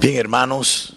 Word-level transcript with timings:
Bien, 0.00 0.16
hermanos, 0.16 0.94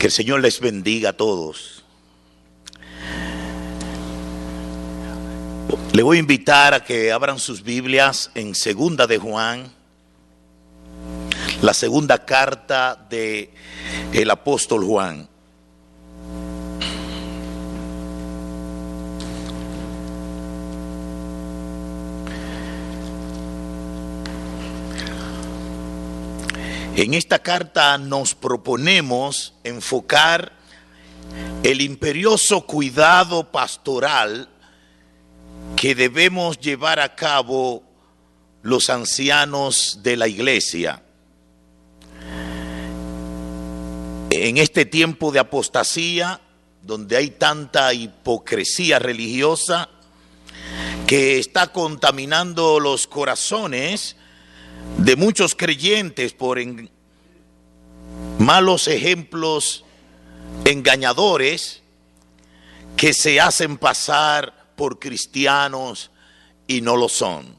que 0.00 0.06
el 0.06 0.12
Señor 0.12 0.40
les 0.40 0.58
bendiga 0.58 1.10
a 1.10 1.12
todos. 1.12 1.84
Le 5.92 6.02
voy 6.02 6.16
a 6.16 6.20
invitar 6.20 6.74
a 6.74 6.82
que 6.82 7.12
abran 7.12 7.38
sus 7.38 7.62
Biblias 7.62 8.32
en 8.34 8.56
Segunda 8.56 9.06
de 9.06 9.18
Juan, 9.18 9.70
la 11.62 11.72
segunda 11.72 12.24
carta 12.24 13.06
de 13.08 13.52
el 14.12 14.28
apóstol 14.28 14.84
Juan. 14.84 15.28
En 26.98 27.14
esta 27.14 27.38
carta 27.38 27.96
nos 27.96 28.34
proponemos 28.34 29.54
enfocar 29.62 30.58
el 31.62 31.80
imperioso 31.80 32.62
cuidado 32.62 33.52
pastoral 33.52 34.48
que 35.76 35.94
debemos 35.94 36.58
llevar 36.58 36.98
a 36.98 37.14
cabo 37.14 37.84
los 38.62 38.90
ancianos 38.90 40.00
de 40.02 40.16
la 40.16 40.26
iglesia. 40.26 41.04
En 44.30 44.58
este 44.58 44.84
tiempo 44.84 45.30
de 45.30 45.38
apostasía, 45.38 46.40
donde 46.82 47.16
hay 47.16 47.30
tanta 47.30 47.94
hipocresía 47.94 48.98
religiosa 48.98 49.88
que 51.06 51.38
está 51.38 51.68
contaminando 51.68 52.80
los 52.80 53.06
corazones, 53.06 54.16
de 54.96 55.16
muchos 55.16 55.54
creyentes 55.54 56.32
por 56.32 56.58
malos 58.38 58.88
ejemplos 58.88 59.84
engañadores 60.64 61.82
que 62.96 63.12
se 63.12 63.40
hacen 63.40 63.78
pasar 63.78 64.72
por 64.76 64.98
cristianos 64.98 66.10
y 66.66 66.80
no 66.80 66.96
lo 66.96 67.08
son. 67.08 67.56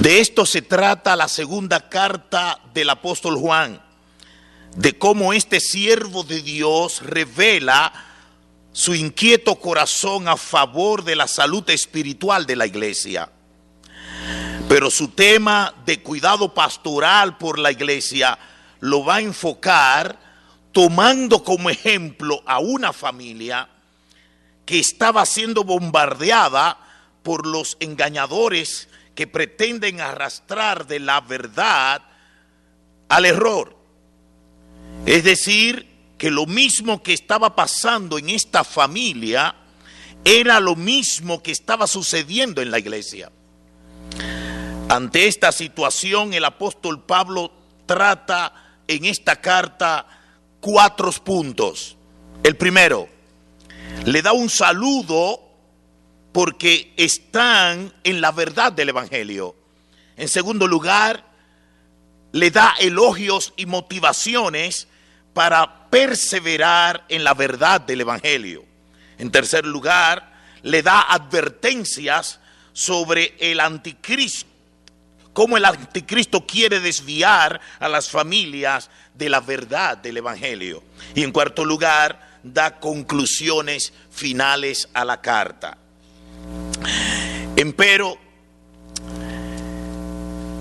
De 0.00 0.20
esto 0.20 0.46
se 0.46 0.62
trata 0.62 1.16
la 1.16 1.28
segunda 1.28 1.88
carta 1.88 2.60
del 2.72 2.90
apóstol 2.90 3.36
Juan, 3.36 3.82
de 4.76 4.96
cómo 4.96 5.32
este 5.32 5.60
siervo 5.60 6.22
de 6.22 6.40
Dios 6.40 7.02
revela 7.02 7.92
su 8.72 8.94
inquieto 8.94 9.56
corazón 9.56 10.28
a 10.28 10.38
favor 10.38 11.04
de 11.04 11.14
la 11.14 11.28
salud 11.28 11.68
espiritual 11.68 12.46
de 12.46 12.56
la 12.56 12.66
iglesia. 12.66 13.30
Pero 14.72 14.90
su 14.90 15.08
tema 15.08 15.74
de 15.84 16.00
cuidado 16.00 16.54
pastoral 16.54 17.36
por 17.36 17.58
la 17.58 17.70
iglesia 17.70 18.38
lo 18.80 19.04
va 19.04 19.16
a 19.16 19.20
enfocar 19.20 20.18
tomando 20.72 21.44
como 21.44 21.68
ejemplo 21.68 22.42
a 22.46 22.58
una 22.58 22.94
familia 22.94 23.68
que 24.64 24.78
estaba 24.78 25.26
siendo 25.26 25.62
bombardeada 25.62 26.78
por 27.22 27.46
los 27.46 27.76
engañadores 27.80 28.88
que 29.14 29.26
pretenden 29.26 30.00
arrastrar 30.00 30.86
de 30.86 31.00
la 31.00 31.20
verdad 31.20 32.00
al 33.10 33.26
error. 33.26 33.76
Es 35.04 35.22
decir, 35.22 35.86
que 36.16 36.30
lo 36.30 36.46
mismo 36.46 37.02
que 37.02 37.12
estaba 37.12 37.54
pasando 37.54 38.16
en 38.16 38.30
esta 38.30 38.64
familia 38.64 39.54
era 40.24 40.60
lo 40.60 40.76
mismo 40.76 41.42
que 41.42 41.52
estaba 41.52 41.86
sucediendo 41.86 42.62
en 42.62 42.70
la 42.70 42.78
iglesia. 42.78 43.30
Ante 44.92 45.26
esta 45.26 45.52
situación, 45.52 46.34
el 46.34 46.44
apóstol 46.44 47.02
Pablo 47.02 47.50
trata 47.86 48.76
en 48.86 49.06
esta 49.06 49.40
carta 49.40 50.06
cuatro 50.60 51.10
puntos. 51.12 51.96
El 52.42 52.58
primero, 52.58 53.08
le 54.04 54.20
da 54.20 54.34
un 54.34 54.50
saludo 54.50 55.40
porque 56.30 56.92
están 56.98 57.90
en 58.04 58.20
la 58.20 58.32
verdad 58.32 58.70
del 58.70 58.90
Evangelio. 58.90 59.56
En 60.18 60.28
segundo 60.28 60.66
lugar, 60.66 61.24
le 62.32 62.50
da 62.50 62.74
elogios 62.78 63.54
y 63.56 63.64
motivaciones 63.64 64.88
para 65.32 65.88
perseverar 65.88 67.06
en 67.08 67.24
la 67.24 67.32
verdad 67.32 67.80
del 67.80 68.02
Evangelio. 68.02 68.66
En 69.16 69.30
tercer 69.30 69.64
lugar, 69.64 70.34
le 70.60 70.82
da 70.82 71.00
advertencias 71.00 72.40
sobre 72.74 73.34
el 73.38 73.58
anticristo 73.58 74.51
cómo 75.32 75.56
el 75.56 75.64
anticristo 75.64 76.46
quiere 76.46 76.80
desviar 76.80 77.60
a 77.78 77.88
las 77.88 78.10
familias 78.10 78.90
de 79.14 79.28
la 79.28 79.40
verdad 79.40 79.98
del 79.98 80.18
Evangelio. 80.18 80.82
Y 81.14 81.22
en 81.22 81.32
cuarto 81.32 81.64
lugar, 81.64 82.40
da 82.42 82.80
conclusiones 82.80 83.92
finales 84.10 84.88
a 84.92 85.04
la 85.04 85.20
carta. 85.20 85.78
Empero, 87.56 88.18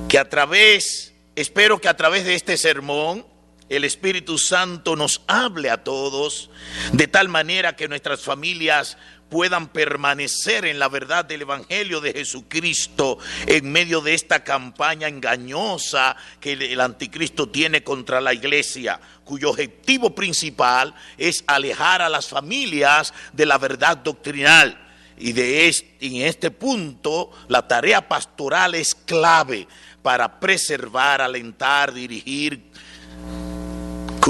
que 0.08 0.20
a 0.20 0.30
través, 0.30 1.14
espero 1.36 1.80
que 1.80 1.88
a 1.88 1.98
través 1.98 2.26
de 2.26 2.36
este 2.36 2.58
sermón, 2.58 3.26
el 3.72 3.86
Espíritu 3.86 4.38
Santo 4.38 4.98
nos 4.98 5.22
hable 5.28 5.70
a 5.70 5.82
todos 5.82 6.50
de 6.92 7.08
tal 7.08 7.30
manera 7.30 7.78
que 7.78 7.88
nuestras 7.88 8.20
familias 8.20 8.98
puedan 9.30 9.70
permanecer 9.70 10.66
en 10.66 10.78
la 10.78 10.90
verdad 10.90 11.24
del 11.24 11.44
Evangelio 11.44 12.02
de 12.02 12.12
Jesucristo 12.12 13.18
en 13.48 13.72
medio 13.72 14.02
de 14.02 14.14
esta 14.14 14.44
campaña 14.44 15.08
engañosa 15.08 16.18
que 16.42 16.52
el 16.52 16.82
anticristo 16.82 17.48
tiene 17.48 17.82
contra 17.82 18.20
la 18.20 18.34
iglesia, 18.34 19.00
cuyo 19.24 19.52
objetivo 19.52 20.14
principal 20.14 20.94
es 21.18 21.46
alejar 21.48 22.02
a 22.02 22.10
las 22.10 22.28
familias 22.28 23.14
de 23.32 23.46
la 23.46 23.58
verdad 23.58 23.96
doctrinal. 23.96 24.90
Y 25.18 25.32
de 25.32 25.70
este, 25.70 25.96
en 26.02 26.16
este 26.24 26.52
punto 26.52 27.32
la 27.48 27.66
tarea 27.66 28.06
pastoral 28.10 28.76
es 28.76 28.94
clave 28.96 29.66
para 30.02 30.42
preservar, 30.42 31.22
alentar, 31.22 31.94
dirigir, 31.94 32.70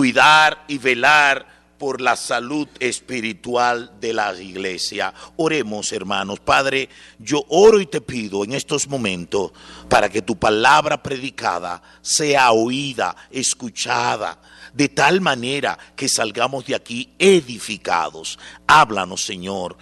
cuidar 0.01 0.66
y 0.67 0.79
velar 0.79 1.45
por 1.78 2.01
la 2.01 2.16
salud 2.16 2.67
espiritual 2.79 3.91
de 4.01 4.16
la 4.16 4.34
iglesia. 4.34 5.13
Oremos, 5.35 5.91
hermanos. 5.91 6.39
Padre, 6.39 6.89
yo 7.19 7.45
oro 7.50 7.79
y 7.79 7.85
te 7.85 8.01
pido 8.01 8.44
en 8.44 8.53
estos 8.53 8.88
momentos 8.88 9.51
para 9.90 10.09
que 10.09 10.23
tu 10.23 10.40
palabra 10.40 11.03
predicada 11.03 11.84
sea 12.01 12.51
oída, 12.51 13.16
escuchada, 13.29 14.41
de 14.73 14.90
tal 14.90 15.22
manera 15.22 15.78
que 15.95 16.09
salgamos 16.09 16.66
de 16.66 16.73
aquí 16.73 17.13
edificados. 17.19 18.40
Háblanos, 18.66 19.23
Señor. 19.23 19.78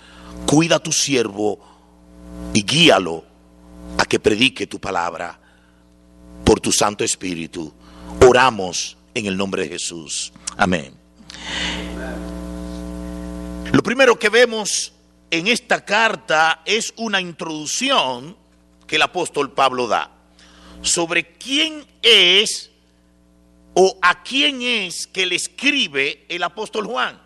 Cuida 0.46 0.76
a 0.76 0.84
tu 0.84 0.92
siervo 0.92 1.62
y 2.54 2.66
guíalo 2.66 3.24
a 3.98 4.04
que 4.04 4.20
predique 4.20 4.68
tu 4.68 4.82
palabra 4.82 5.40
por 6.44 6.60
tu 6.60 6.74
Santo 6.74 7.06
Espíritu. 7.06 7.74
Oramos 8.28 8.98
en 9.14 9.26
el 9.26 9.38
nombre 9.38 9.64
de 9.64 9.70
Jesús. 9.70 10.32
Amén. 10.58 10.94
Lo 13.72 13.84
primero 13.84 14.18
que 14.18 14.30
vemos 14.30 14.94
en 15.32 15.48
esta 15.48 15.86
carta 15.86 16.62
es 16.66 16.94
una 16.98 17.22
introducción 17.22 18.36
que 18.88 18.96
el 18.96 19.02
apóstol 19.04 19.52
Pablo 19.52 19.88
da 19.88 20.12
sobre 20.82 21.34
quién 21.34 21.86
es 22.02 22.72
o 23.74 23.98
a 24.02 24.24
quién 24.24 24.62
es 24.62 25.08
que 25.08 25.26
le 25.26 25.36
escribe 25.36 26.26
el 26.30 26.44
apóstol 26.44 26.86
Juan. 26.88 27.22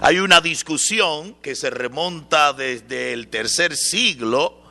Hay 0.00 0.18
una 0.18 0.40
discusión 0.40 1.34
que 1.42 1.54
se 1.54 1.70
remonta 1.70 2.52
desde 2.52 3.12
el 3.12 3.28
tercer 3.28 3.76
siglo 3.76 4.62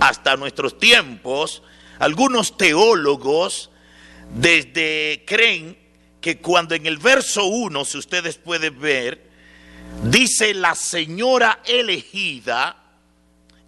hasta 0.00 0.36
nuestros 0.36 0.78
tiempos. 0.78 1.62
Algunos 1.98 2.56
teólogos 2.56 3.69
desde 4.34 5.24
creen 5.26 5.76
que 6.20 6.38
cuando 6.38 6.74
en 6.74 6.86
el 6.86 6.98
verso 6.98 7.46
1, 7.46 7.84
si 7.84 7.98
ustedes 7.98 8.36
pueden 8.36 8.78
ver, 8.78 9.30
dice 10.04 10.54
la 10.54 10.74
señora 10.74 11.60
elegida, 11.64 12.76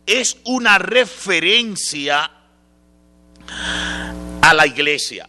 es 0.06 0.37
una 0.44 0.79
referencia 0.79 2.31
a 4.41 4.55
la 4.55 4.67
iglesia. 4.67 5.29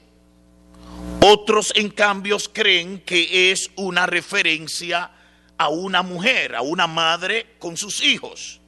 Otros, 1.22 1.72
en 1.76 1.90
cambio, 1.90 2.38
creen 2.52 3.00
que 3.00 3.52
es 3.52 3.72
una 3.76 4.06
referencia 4.06 5.12
a 5.58 5.70
una 5.70 6.02
mujer, 6.02 6.56
a 6.56 6.62
una 6.62 6.88
madre 6.88 7.56
con 7.60 7.78
sus 7.78 8.04
hijos. 8.04 8.60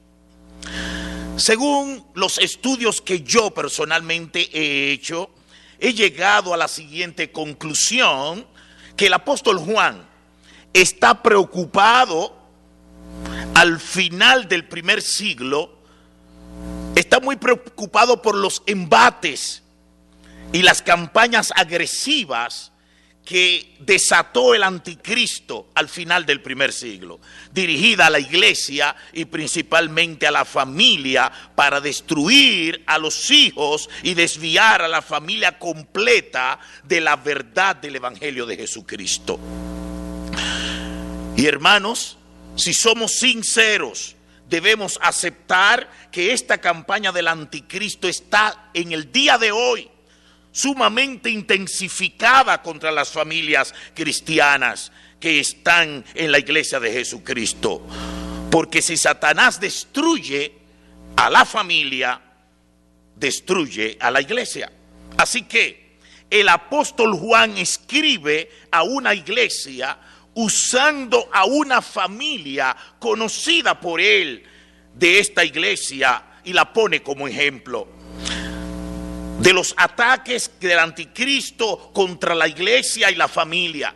Según 1.36 2.06
los 2.14 2.38
estudios 2.38 3.02
que 3.02 3.22
yo 3.22 3.52
personalmente 3.52 4.50
he 4.54 4.94
hecho, 4.94 5.30
he 5.80 5.94
llegado 5.94 6.54
a 6.54 6.58
la 6.58 6.68
siguiente 6.68 7.32
conclusión, 7.32 8.46
que 8.96 9.08
el 9.08 9.14
apóstol 9.14 9.60
Juan 9.60 10.08
está 10.74 11.22
preocupado 11.22 12.36
al 13.54 13.80
final 13.80 14.48
del 14.48 14.68
primer 14.68 15.02
siglo 15.02 15.76
está 16.96 17.20
muy 17.20 17.36
preocupado 17.36 18.22
por 18.22 18.36
los 18.36 18.64
embates 18.66 19.64
y 20.54 20.62
las 20.62 20.82
campañas 20.82 21.52
agresivas 21.56 22.72
que 23.26 23.76
desató 23.80 24.54
el 24.54 24.62
anticristo 24.62 25.70
al 25.74 25.90
final 25.90 26.28
del 26.28 26.42
primer 26.42 26.72
siglo, 26.72 27.20
dirigida 27.52 28.06
a 28.06 28.10
la 28.12 28.20
iglesia 28.20 28.96
y 29.14 29.26
principalmente 29.26 30.28
a 30.28 30.32
la 30.32 30.46
familia 30.46 31.32
para 31.56 31.82
destruir 31.82 32.84
a 32.86 33.00
los 33.00 33.32
hijos 33.32 33.90
y 34.04 34.14
desviar 34.14 34.84
a 34.84 34.88
la 34.88 35.02
familia 35.02 35.58
completa 35.58 36.60
de 36.84 37.02
la 37.02 37.16
verdad 37.16 37.76
del 37.76 37.96
Evangelio 37.96 38.46
de 38.46 38.58
Jesucristo. 38.58 39.40
Y 41.36 41.48
hermanos, 41.48 42.18
si 42.56 42.76
somos 42.76 43.14
sinceros, 43.14 44.16
debemos 44.48 45.00
aceptar 45.02 45.90
que 46.12 46.32
esta 46.32 46.60
campaña 46.60 47.12
del 47.12 47.28
anticristo 47.28 48.08
está 48.08 48.70
en 48.76 48.92
el 48.92 49.12
día 49.12 49.40
de 49.40 49.52
hoy 49.52 49.90
sumamente 50.56 51.30
intensificada 51.30 52.62
contra 52.62 52.90
las 52.90 53.10
familias 53.10 53.76
cristianas 53.94 54.90
que 55.20 55.42
están 55.42 56.06
en 56.14 56.32
la 56.32 56.40
iglesia 56.40 56.80
de 56.80 56.94
Jesucristo. 56.94 57.86
Porque 58.50 58.82
si 58.82 58.96
Satanás 58.96 59.60
destruye 59.60 60.54
a 61.18 61.30
la 61.30 61.44
familia, 61.44 62.22
destruye 63.18 63.98
a 64.00 64.10
la 64.10 64.22
iglesia. 64.22 64.72
Así 65.18 65.42
que 65.42 65.98
el 66.30 66.48
apóstol 66.48 67.16
Juan 67.16 67.58
escribe 67.58 68.50
a 68.72 68.84
una 68.84 69.14
iglesia 69.14 69.98
usando 70.36 71.28
a 71.34 71.44
una 71.44 71.82
familia 71.82 72.74
conocida 72.98 73.78
por 73.78 74.00
él 74.00 74.42
de 74.94 75.20
esta 75.20 75.44
iglesia 75.44 76.24
y 76.46 76.54
la 76.54 76.72
pone 76.72 77.04
como 77.04 77.28
ejemplo 77.28 78.05
de 79.40 79.54
los 79.54 79.74
ataques 79.78 80.52
del 80.60 80.80
anticristo 80.80 81.92
contra 81.94 82.36
la 82.36 82.48
iglesia 82.48 83.12
y 83.12 83.16
la 83.16 83.28
familia. 83.28 83.94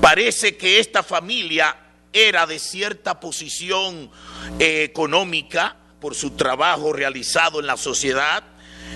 Parece 0.00 0.56
que 0.56 0.78
esta 0.78 1.02
familia 1.02 1.76
era 2.12 2.46
de 2.46 2.58
cierta 2.58 3.20
posición 3.20 4.10
eh, 4.58 4.84
económica 4.84 5.76
por 6.00 6.14
su 6.14 6.30
trabajo 6.30 6.92
realizado 6.92 7.60
en 7.60 7.66
la 7.66 7.76
sociedad 7.76 8.44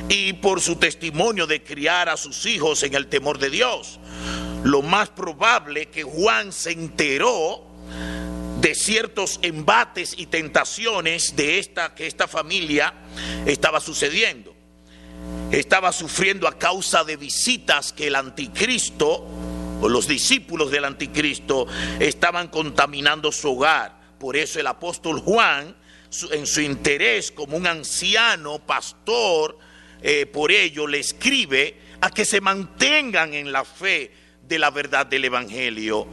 y 0.08 0.34
por 0.34 0.60
su 0.60 0.76
testimonio 0.76 1.46
de 1.46 1.62
criar 1.62 2.08
a 2.08 2.16
sus 2.16 2.46
hijos 2.46 2.82
en 2.82 2.94
el 2.94 3.08
temor 3.08 3.38
de 3.38 3.50
Dios. 3.50 3.98
Lo 4.64 4.82
más 4.82 5.08
probable 5.08 5.86
que 5.86 6.02
Juan 6.02 6.52
se 6.52 6.72
enteró 6.72 7.64
de 8.60 8.74
ciertos 8.74 9.38
embates 9.42 10.14
y 10.16 10.26
tentaciones 10.26 11.36
de 11.36 11.58
esta 11.58 11.94
que 11.94 12.06
esta 12.06 12.28
familia 12.28 12.92
estaba 13.46 13.80
sucediendo 13.80 14.57
estaba 15.50 15.92
sufriendo 15.92 16.46
a 16.46 16.58
causa 16.58 17.04
de 17.04 17.16
visitas 17.16 17.92
que 17.92 18.08
el 18.08 18.16
anticristo 18.16 19.26
o 19.80 19.88
los 19.88 20.06
discípulos 20.06 20.70
del 20.70 20.84
anticristo 20.84 21.66
estaban 21.98 22.48
contaminando 22.48 23.32
su 23.32 23.52
hogar. 23.52 23.98
Por 24.18 24.36
eso 24.36 24.60
el 24.60 24.66
apóstol 24.66 25.20
Juan, 25.20 25.74
en 26.32 26.46
su 26.46 26.60
interés 26.60 27.30
como 27.32 27.56
un 27.56 27.66
anciano 27.66 28.58
pastor, 28.58 29.58
eh, 30.02 30.26
por 30.26 30.52
ello 30.52 30.86
le 30.86 30.98
escribe 30.98 31.78
a 32.00 32.10
que 32.10 32.24
se 32.24 32.40
mantengan 32.40 33.32
en 33.34 33.50
la 33.52 33.64
fe 33.64 34.12
de 34.42 34.58
la 34.58 34.70
verdad 34.70 35.06
del 35.06 35.24
Evangelio 35.24 36.08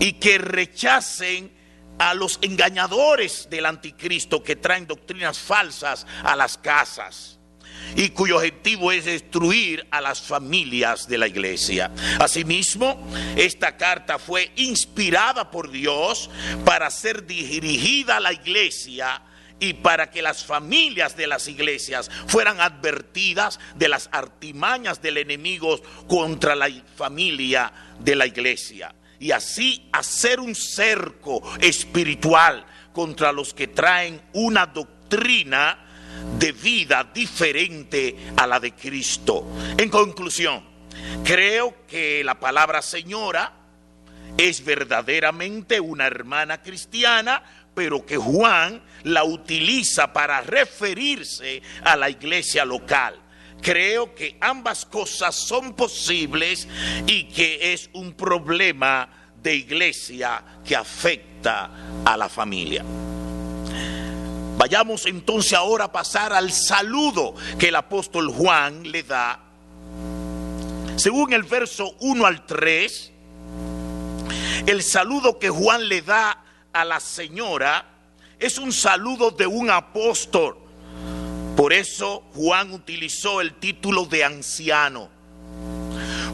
y 0.00 0.14
que 0.14 0.38
rechacen 0.38 1.52
a 1.98 2.14
los 2.14 2.38
engañadores 2.42 3.48
del 3.50 3.66
anticristo 3.66 4.42
que 4.42 4.56
traen 4.56 4.86
doctrinas 4.86 5.38
falsas 5.38 6.06
a 6.22 6.36
las 6.36 6.56
casas 6.58 7.37
y 7.96 8.10
cuyo 8.10 8.36
objetivo 8.36 8.92
es 8.92 9.04
destruir 9.04 9.86
a 9.90 10.00
las 10.00 10.20
familias 10.20 11.08
de 11.08 11.18
la 11.18 11.26
iglesia. 11.26 11.90
Asimismo, 12.18 13.06
esta 13.36 13.76
carta 13.76 14.18
fue 14.18 14.50
inspirada 14.56 15.50
por 15.50 15.70
Dios 15.70 16.30
para 16.64 16.90
ser 16.90 17.26
dirigida 17.26 18.16
a 18.16 18.20
la 18.20 18.32
iglesia 18.32 19.22
y 19.60 19.74
para 19.74 20.10
que 20.10 20.22
las 20.22 20.44
familias 20.44 21.16
de 21.16 21.26
las 21.26 21.48
iglesias 21.48 22.10
fueran 22.26 22.60
advertidas 22.60 23.58
de 23.74 23.88
las 23.88 24.08
artimañas 24.12 25.02
del 25.02 25.18
enemigo 25.18 25.80
contra 26.06 26.54
la 26.54 26.70
familia 26.96 27.72
de 27.98 28.14
la 28.14 28.26
iglesia. 28.26 28.94
Y 29.18 29.32
así 29.32 29.88
hacer 29.92 30.38
un 30.38 30.54
cerco 30.54 31.42
espiritual 31.60 32.64
contra 32.92 33.32
los 33.32 33.52
que 33.52 33.66
traen 33.66 34.22
una 34.32 34.66
doctrina 34.66 35.87
de 36.38 36.52
vida 36.52 37.10
diferente 37.12 38.16
a 38.36 38.46
la 38.46 38.60
de 38.60 38.72
Cristo. 38.72 39.46
En 39.76 39.88
conclusión, 39.88 40.62
creo 41.24 41.86
que 41.86 42.22
la 42.24 42.38
palabra 42.38 42.82
señora 42.82 43.52
es 44.36 44.64
verdaderamente 44.64 45.80
una 45.80 46.06
hermana 46.06 46.62
cristiana, 46.62 47.42
pero 47.74 48.04
que 48.04 48.16
Juan 48.16 48.82
la 49.04 49.24
utiliza 49.24 50.12
para 50.12 50.40
referirse 50.40 51.62
a 51.84 51.96
la 51.96 52.10
iglesia 52.10 52.64
local. 52.64 53.20
Creo 53.60 54.14
que 54.14 54.36
ambas 54.40 54.84
cosas 54.86 55.34
son 55.34 55.74
posibles 55.74 56.68
y 57.06 57.24
que 57.24 57.72
es 57.72 57.90
un 57.92 58.12
problema 58.12 59.08
de 59.42 59.56
iglesia 59.56 60.44
que 60.64 60.76
afecta 60.76 62.02
a 62.04 62.16
la 62.16 62.28
familia. 62.28 62.84
Vayamos 64.58 65.06
entonces 65.06 65.52
ahora 65.52 65.84
a 65.84 65.92
pasar 65.92 66.32
al 66.32 66.50
saludo 66.50 67.36
que 67.60 67.68
el 67.68 67.76
apóstol 67.76 68.28
Juan 68.28 68.90
le 68.90 69.04
da. 69.04 69.38
Según 70.96 71.32
el 71.32 71.44
verso 71.44 71.94
1 72.00 72.26
al 72.26 72.44
3, 72.44 73.12
el 74.66 74.82
saludo 74.82 75.38
que 75.38 75.48
Juan 75.48 75.88
le 75.88 76.02
da 76.02 76.42
a 76.72 76.84
la 76.84 76.98
señora 76.98 77.86
es 78.40 78.58
un 78.58 78.72
saludo 78.72 79.30
de 79.30 79.46
un 79.46 79.70
apóstol. 79.70 80.58
Por 81.56 81.72
eso 81.72 82.24
Juan 82.34 82.72
utilizó 82.72 83.40
el 83.40 83.54
título 83.54 84.06
de 84.06 84.24
anciano 84.24 85.17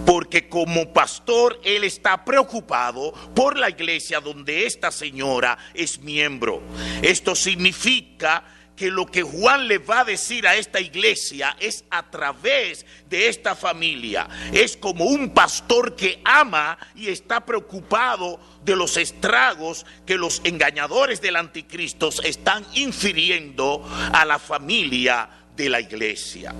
porque 0.04 0.48
como 0.48 0.92
pastor 0.92 1.60
él 1.64 1.84
está 1.84 2.24
preocupado 2.24 3.12
por 3.34 3.58
la 3.58 3.70
iglesia 3.70 4.20
donde 4.20 4.66
esta 4.66 4.90
señora 4.90 5.56
es 5.74 5.98
miembro. 6.00 6.62
Esto 7.02 7.34
significa 7.34 8.44
que 8.76 8.90
lo 8.90 9.06
que 9.06 9.22
Juan 9.22 9.68
le 9.68 9.78
va 9.78 10.00
a 10.00 10.04
decir 10.04 10.46
a 10.46 10.56
esta 10.56 10.80
iglesia 10.80 11.56
es 11.60 11.84
a 11.90 12.10
través 12.10 12.84
de 13.08 13.28
esta 13.28 13.54
familia. 13.54 14.28
Es 14.52 14.76
como 14.76 15.04
un 15.04 15.30
pastor 15.30 15.94
que 15.94 16.20
ama 16.24 16.76
y 16.94 17.08
está 17.08 17.46
preocupado 17.46 18.40
de 18.64 18.74
los 18.74 18.96
estragos 18.96 19.86
que 20.04 20.16
los 20.16 20.40
engañadores 20.44 21.20
del 21.20 21.36
anticristo 21.36 22.10
están 22.24 22.66
infiriendo 22.74 23.88
a 24.12 24.24
la 24.24 24.38
familia 24.38 25.28
de 25.56 25.68
la 25.68 25.80
iglesia. 25.80 26.52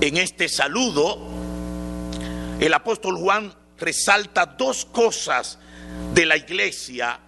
En 0.00 0.16
este 0.16 0.48
saludo 0.48 1.47
el 2.60 2.74
apóstol 2.74 3.16
Juan 3.16 3.52
resalta 3.78 4.46
dos 4.46 4.84
cosas 4.84 5.58
de 6.14 6.26
la 6.26 6.36
iglesia 6.36 7.20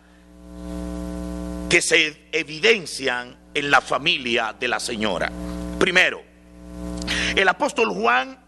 que 1.69 1.81
se 1.81 2.29
evidencian 2.33 3.39
en 3.55 3.71
la 3.71 3.81
familia 3.81 4.55
de 4.59 4.69
la 4.69 4.81
señora. 4.81 5.31
Primero, 5.79 6.23
el 7.37 7.49
apóstol 7.49 7.91
Juan 7.91 8.39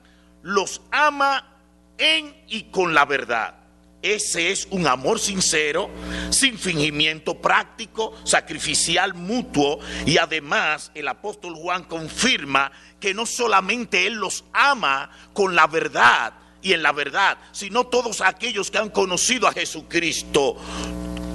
los 0.42 0.82
ama 0.90 1.56
en 1.98 2.34
y 2.48 2.64
con 2.64 2.94
la 2.94 3.04
verdad. 3.04 3.54
Ese 4.02 4.50
es 4.50 4.66
un 4.72 4.88
amor 4.88 5.20
sincero, 5.20 5.88
sin 6.30 6.58
fingimiento 6.58 7.40
práctico, 7.40 8.12
sacrificial, 8.24 9.14
mutuo. 9.14 9.78
Y 10.04 10.18
además 10.18 10.90
el 10.96 11.06
apóstol 11.06 11.54
Juan 11.54 11.84
confirma 11.84 12.72
que 12.98 13.14
no 13.14 13.24
solamente 13.24 14.08
él 14.08 14.14
los 14.14 14.44
ama 14.52 15.10
con 15.32 15.54
la 15.54 15.68
verdad, 15.68 16.32
y 16.62 16.72
en 16.72 16.82
la 16.82 16.92
verdad, 16.92 17.38
sino 17.52 17.84
todos 17.84 18.20
aquellos 18.20 18.70
que 18.70 18.78
han 18.78 18.90
conocido 18.90 19.48
a 19.48 19.52
Jesucristo 19.52 20.56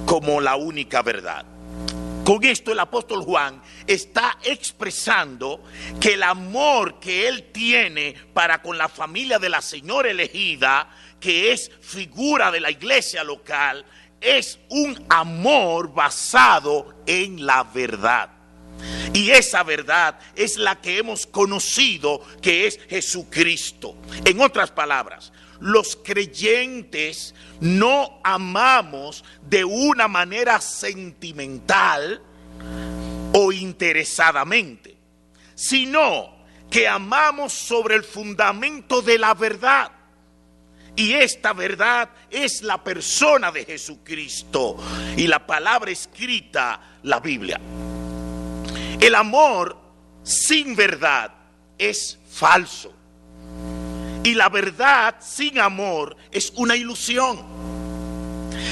como 0.06 0.40
la 0.40 0.56
única 0.56 1.02
verdad. 1.02 1.44
Con 2.24 2.44
esto 2.44 2.72
el 2.72 2.78
apóstol 2.80 3.22
Juan 3.22 3.62
está 3.86 4.38
expresando 4.42 5.64
que 5.98 6.14
el 6.14 6.22
amor 6.22 7.00
que 7.00 7.26
él 7.26 7.50
tiene 7.52 8.14
para 8.34 8.60
con 8.60 8.76
la 8.76 8.88
familia 8.88 9.38
de 9.38 9.48
la 9.48 9.62
señora 9.62 10.10
elegida, 10.10 10.90
que 11.20 11.52
es 11.52 11.70
figura 11.80 12.50
de 12.50 12.60
la 12.60 12.70
iglesia 12.70 13.24
local, 13.24 13.84
es 14.20 14.58
un 14.68 15.06
amor 15.08 15.94
basado 15.94 17.02
en 17.06 17.46
la 17.46 17.64
verdad. 17.64 18.37
Y 19.12 19.30
esa 19.30 19.62
verdad 19.62 20.18
es 20.36 20.56
la 20.56 20.80
que 20.80 20.98
hemos 20.98 21.26
conocido 21.26 22.20
que 22.40 22.66
es 22.66 22.78
Jesucristo. 22.88 23.96
En 24.24 24.40
otras 24.40 24.70
palabras, 24.70 25.32
los 25.60 25.96
creyentes 25.96 27.34
no 27.60 28.20
amamos 28.22 29.24
de 29.42 29.64
una 29.64 30.08
manera 30.08 30.60
sentimental 30.60 32.22
o 33.32 33.52
interesadamente. 33.52 34.96
sino 35.58 36.38
que 36.70 36.86
amamos 36.86 37.52
sobre 37.52 37.96
el 37.96 38.04
fundamento 38.04 39.02
de 39.02 39.18
la 39.18 39.34
verdad. 39.34 39.90
Y 40.94 41.14
esta 41.14 41.52
verdad 41.52 42.10
es 42.30 42.62
la 42.62 42.82
persona 42.84 43.50
de 43.50 43.64
Jesucristo 43.64 44.76
y 45.16 45.26
la 45.26 45.44
palabra 45.44 45.90
escrita, 45.90 46.98
la 47.02 47.18
Biblia. 47.18 47.60
El 49.00 49.14
amor 49.14 49.78
sin 50.22 50.74
verdad 50.74 51.32
es 51.78 52.18
falso. 52.30 52.92
Y 54.24 54.34
la 54.34 54.48
verdad 54.48 55.16
sin 55.20 55.58
amor 55.58 56.16
es 56.30 56.52
una 56.56 56.76
ilusión. 56.76 57.38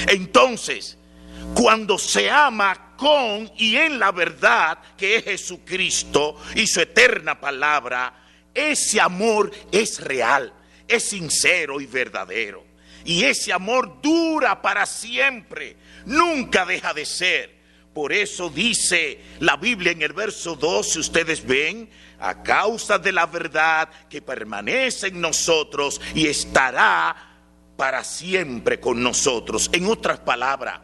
Entonces, 0.07 0.97
cuando 1.53 1.97
se 1.97 2.29
ama 2.29 2.95
con 2.97 3.51
y 3.57 3.77
en 3.77 3.99
la 3.99 4.11
verdad 4.11 4.77
que 4.97 5.17
es 5.17 5.23
Jesucristo 5.23 6.39
y 6.55 6.67
su 6.67 6.81
eterna 6.81 7.39
palabra, 7.39 8.13
ese 8.53 8.99
amor 8.99 9.51
es 9.71 10.01
real, 10.01 10.53
es 10.87 11.03
sincero 11.03 11.79
y 11.79 11.85
verdadero. 11.85 12.65
Y 13.05 13.23
ese 13.23 13.53
amor 13.53 14.01
dura 14.01 14.61
para 14.61 14.85
siempre, 14.85 15.77
nunca 16.05 16.65
deja 16.65 16.93
de 16.93 17.05
ser. 17.05 17.56
Por 17.97 18.13
eso 18.13 18.51
dice 18.51 19.19
la 19.39 19.57
Biblia 19.57 19.91
en 19.91 20.03
el 20.03 20.13
verso 20.13 20.55
2, 20.55 20.87
si 20.87 20.99
ustedes 20.99 21.43
ven, 21.43 21.89
a 22.19 22.43
causa 22.43 22.99
de 22.99 23.11
la 23.11 23.25
verdad 23.25 23.89
que 24.07 24.21
permanece 24.21 25.07
en 25.07 25.19
nosotros 25.19 25.99
y 26.13 26.27
estará 26.27 27.15
para 27.75 28.03
siempre 28.03 28.79
con 28.79 29.01
nosotros. 29.01 29.67
En 29.73 29.87
otras 29.87 30.19
palabras, 30.19 30.79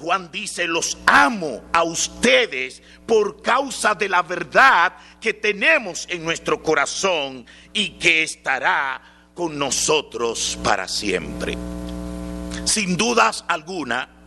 Juan 0.00 0.32
dice, 0.32 0.66
los 0.66 0.98
amo 1.06 1.62
a 1.72 1.84
ustedes 1.84 2.82
por 3.06 3.40
causa 3.40 3.94
de 3.94 4.08
la 4.08 4.22
verdad 4.22 4.94
que 5.20 5.32
tenemos 5.32 6.08
en 6.10 6.24
nuestro 6.24 6.60
corazón 6.60 7.46
y 7.72 7.90
que 7.90 8.24
estará 8.24 9.30
con 9.32 9.56
nosotros 9.56 10.58
para 10.64 10.88
siempre. 10.88 11.56
Sin 12.64 12.96
dudas 12.96 13.44
alguna, 13.46 14.17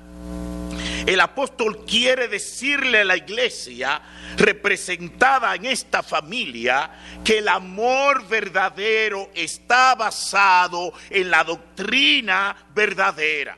el 1.05 1.19
apóstol 1.19 1.85
quiere 1.85 2.27
decirle 2.27 2.99
a 2.99 3.05
la 3.05 3.17
iglesia 3.17 4.01
representada 4.37 5.55
en 5.55 5.65
esta 5.65 6.03
familia 6.03 6.91
que 7.23 7.39
el 7.39 7.47
amor 7.47 8.27
verdadero 8.27 9.29
está 9.33 9.95
basado 9.95 10.93
en 11.09 11.29
la 11.31 11.43
doctrina 11.43 12.55
verdadera 12.73 13.57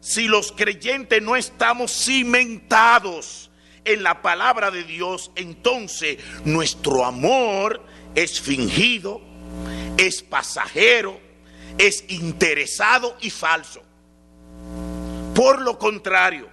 si 0.00 0.28
los 0.28 0.52
creyentes 0.52 1.22
no 1.22 1.36
estamos 1.36 1.92
cimentados 1.92 3.50
en 3.84 4.02
la 4.02 4.22
palabra 4.22 4.70
de 4.70 4.84
Dios, 4.84 5.30
entonces 5.36 6.18
nuestro 6.44 7.04
amor 7.04 7.84
es 8.14 8.40
fingido, 8.40 9.20
es 9.96 10.22
pasajero, 10.22 11.20
es 11.78 12.04
interesado 12.08 13.16
y 13.20 13.30
falso. 13.30 13.82
Por 15.34 15.60
lo 15.60 15.78
contrario, 15.78 16.48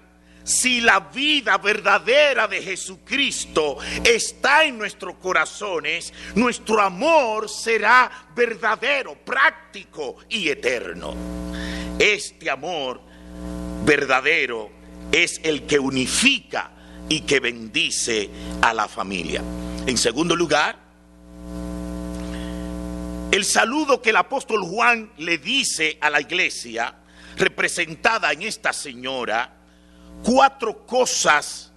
si 0.47 0.79
la 0.79 1.01
vida 1.01 1.57
verdadera 1.57 2.47
de 2.47 2.61
Jesucristo 2.61 3.77
está 4.01 4.63
en 4.63 4.77
nuestros 4.77 5.15
corazones, 5.15 6.13
nuestro 6.35 6.81
amor 6.81 7.49
será 7.49 8.29
verdadero, 8.33 9.15
práctico 9.25 10.15
y 10.29 10.47
eterno. 10.47 11.13
Este 11.99 12.49
amor 12.49 13.01
verdadero 13.83 14.71
es 15.11 15.41
el 15.43 15.63
que 15.63 15.79
unifica 15.79 16.71
y 17.09 17.21
que 17.21 17.41
bendice 17.41 18.29
a 18.61 18.73
la 18.73 18.87
familia. 18.87 19.43
En 19.85 19.97
segundo 19.97 20.33
lugar, 20.33 20.79
el 23.31 23.43
saludo 23.43 24.01
que 24.01 24.11
el 24.11 24.15
apóstol 24.15 24.61
Juan 24.63 25.11
le 25.17 25.39
dice 25.39 25.97
a 25.99 26.09
la 26.09 26.21
iglesia, 26.21 26.95
representada 27.35 28.31
en 28.31 28.43
esta 28.43 28.71
señora, 28.71 29.56
cuatro 30.23 30.85
cosas, 30.85 31.71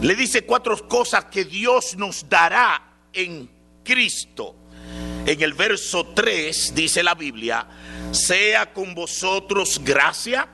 le 0.00 0.14
dice 0.14 0.42
cuatro 0.42 0.88
cosas 0.88 1.26
que 1.26 1.44
Dios 1.44 1.96
nos 1.96 2.28
dará 2.28 2.82
en 3.12 3.50
Cristo. 3.84 4.56
En 5.26 5.42
el 5.42 5.52
verso 5.52 6.06
3 6.06 6.74
dice 6.74 7.02
la 7.02 7.14
Biblia, 7.14 7.66
sea 8.10 8.72
con 8.72 8.94
vosotros 8.94 9.80
gracia 9.84 10.48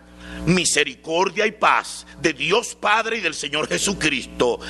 misericordia 0.45 1.47
y 1.47 1.53
paz 1.53 2.07
de 2.21 2.33
Dios 2.33 2.75
Padre 2.75 3.19
y 3.19 3.21
del 3.21 3.35
Señor 3.35 3.69
Jesucristo, 3.69 4.61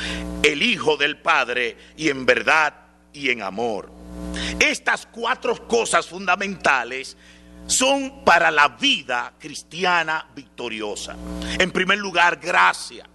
el 0.42 0.62
Hijo 0.62 0.96
del 0.96 1.18
Padre, 1.18 1.76
y 1.96 2.08
en 2.08 2.24
verdad 2.24 2.74
y 3.12 3.30
en 3.30 3.42
amor. 3.42 3.90
Estas 4.60 5.06
cuatro 5.06 5.66
cosas 5.66 6.06
fundamentales 6.06 7.16
son 7.66 8.24
para 8.24 8.50
la 8.50 8.68
vida 8.68 9.34
cristiana 9.38 10.28
victoriosa. 10.34 11.16
En 11.58 11.70
primer 11.70 11.98
lugar, 11.98 12.38
gracia. 12.40 13.08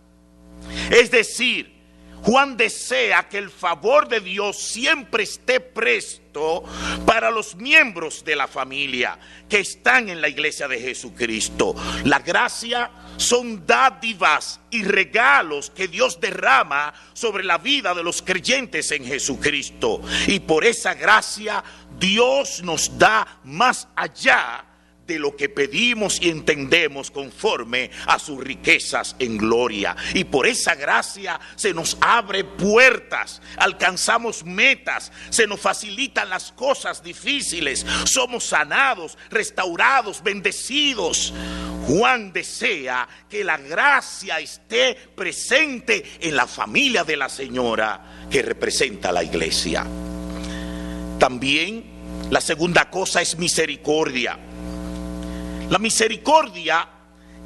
Es 0.89 1.09
decir, 1.09 1.81
Juan 2.23 2.55
desea 2.55 3.27
que 3.27 3.39
el 3.39 3.49
favor 3.49 4.07
de 4.07 4.19
Dios 4.19 4.57
siempre 4.57 5.23
esté 5.23 5.59
presto 5.59 6.63
para 7.05 7.31
los 7.31 7.55
miembros 7.55 8.23
de 8.23 8.35
la 8.35 8.47
familia 8.47 9.17
que 9.49 9.59
están 9.59 10.07
en 10.07 10.21
la 10.21 10.29
iglesia 10.29 10.67
de 10.67 10.79
Jesucristo. 10.79 11.75
La 12.05 12.19
gracia 12.19 12.91
son 13.17 13.65
dádivas 13.65 14.59
y 14.69 14.83
regalos 14.83 15.71
que 15.71 15.87
Dios 15.87 16.21
derrama 16.21 16.93
sobre 17.13 17.43
la 17.43 17.57
vida 17.57 17.93
de 17.95 18.03
los 18.03 18.21
creyentes 18.21 18.91
en 18.91 19.03
Jesucristo. 19.03 20.01
Y 20.27 20.39
por 20.41 20.63
esa 20.63 20.93
gracia 20.93 21.63
Dios 22.01 22.63
nos 22.63 22.97
da 22.97 23.39
más 23.43 23.87
allá 23.95 24.65
de 25.05 25.19
lo 25.19 25.35
que 25.35 25.49
pedimos 25.49 26.19
y 26.21 26.29
entendemos 26.29 27.11
conforme 27.11 27.91
a 28.07 28.17
sus 28.17 28.43
riquezas 28.43 29.15
en 29.19 29.37
gloria. 29.37 29.95
Y 30.13 30.23
por 30.23 30.47
esa 30.47 30.73
gracia 30.73 31.39
se 31.55 31.73
nos 31.73 31.97
abre 32.01 32.43
puertas, 32.43 33.41
alcanzamos 33.57 34.43
metas, 34.43 35.11
se 35.29 35.45
nos 35.45 35.59
facilitan 35.59 36.29
las 36.29 36.51
cosas 36.51 37.03
difíciles, 37.03 37.85
somos 38.05 38.45
sanados, 38.45 39.17
restaurados, 39.29 40.23
bendecidos. 40.23 41.33
Juan 41.87 42.31
desea 42.31 43.07
que 43.29 43.43
la 43.43 43.57
gracia 43.57 44.39
esté 44.39 44.95
presente 45.15 46.03
en 46.19 46.35
la 46.35 46.47
familia 46.47 47.03
de 47.03 47.17
la 47.17 47.29
señora 47.29 48.27
que 48.29 48.41
representa 48.41 49.11
la 49.11 49.23
iglesia. 49.23 49.85
También 51.21 51.83
la 52.31 52.41
segunda 52.41 52.89
cosa 52.89 53.21
es 53.21 53.37
misericordia. 53.37 54.39
La 55.69 55.77
misericordia 55.77 56.89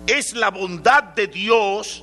es 0.08 0.34
la 0.34 0.50
bondad 0.50 1.04
de 1.04 1.28
Dios 1.28 2.02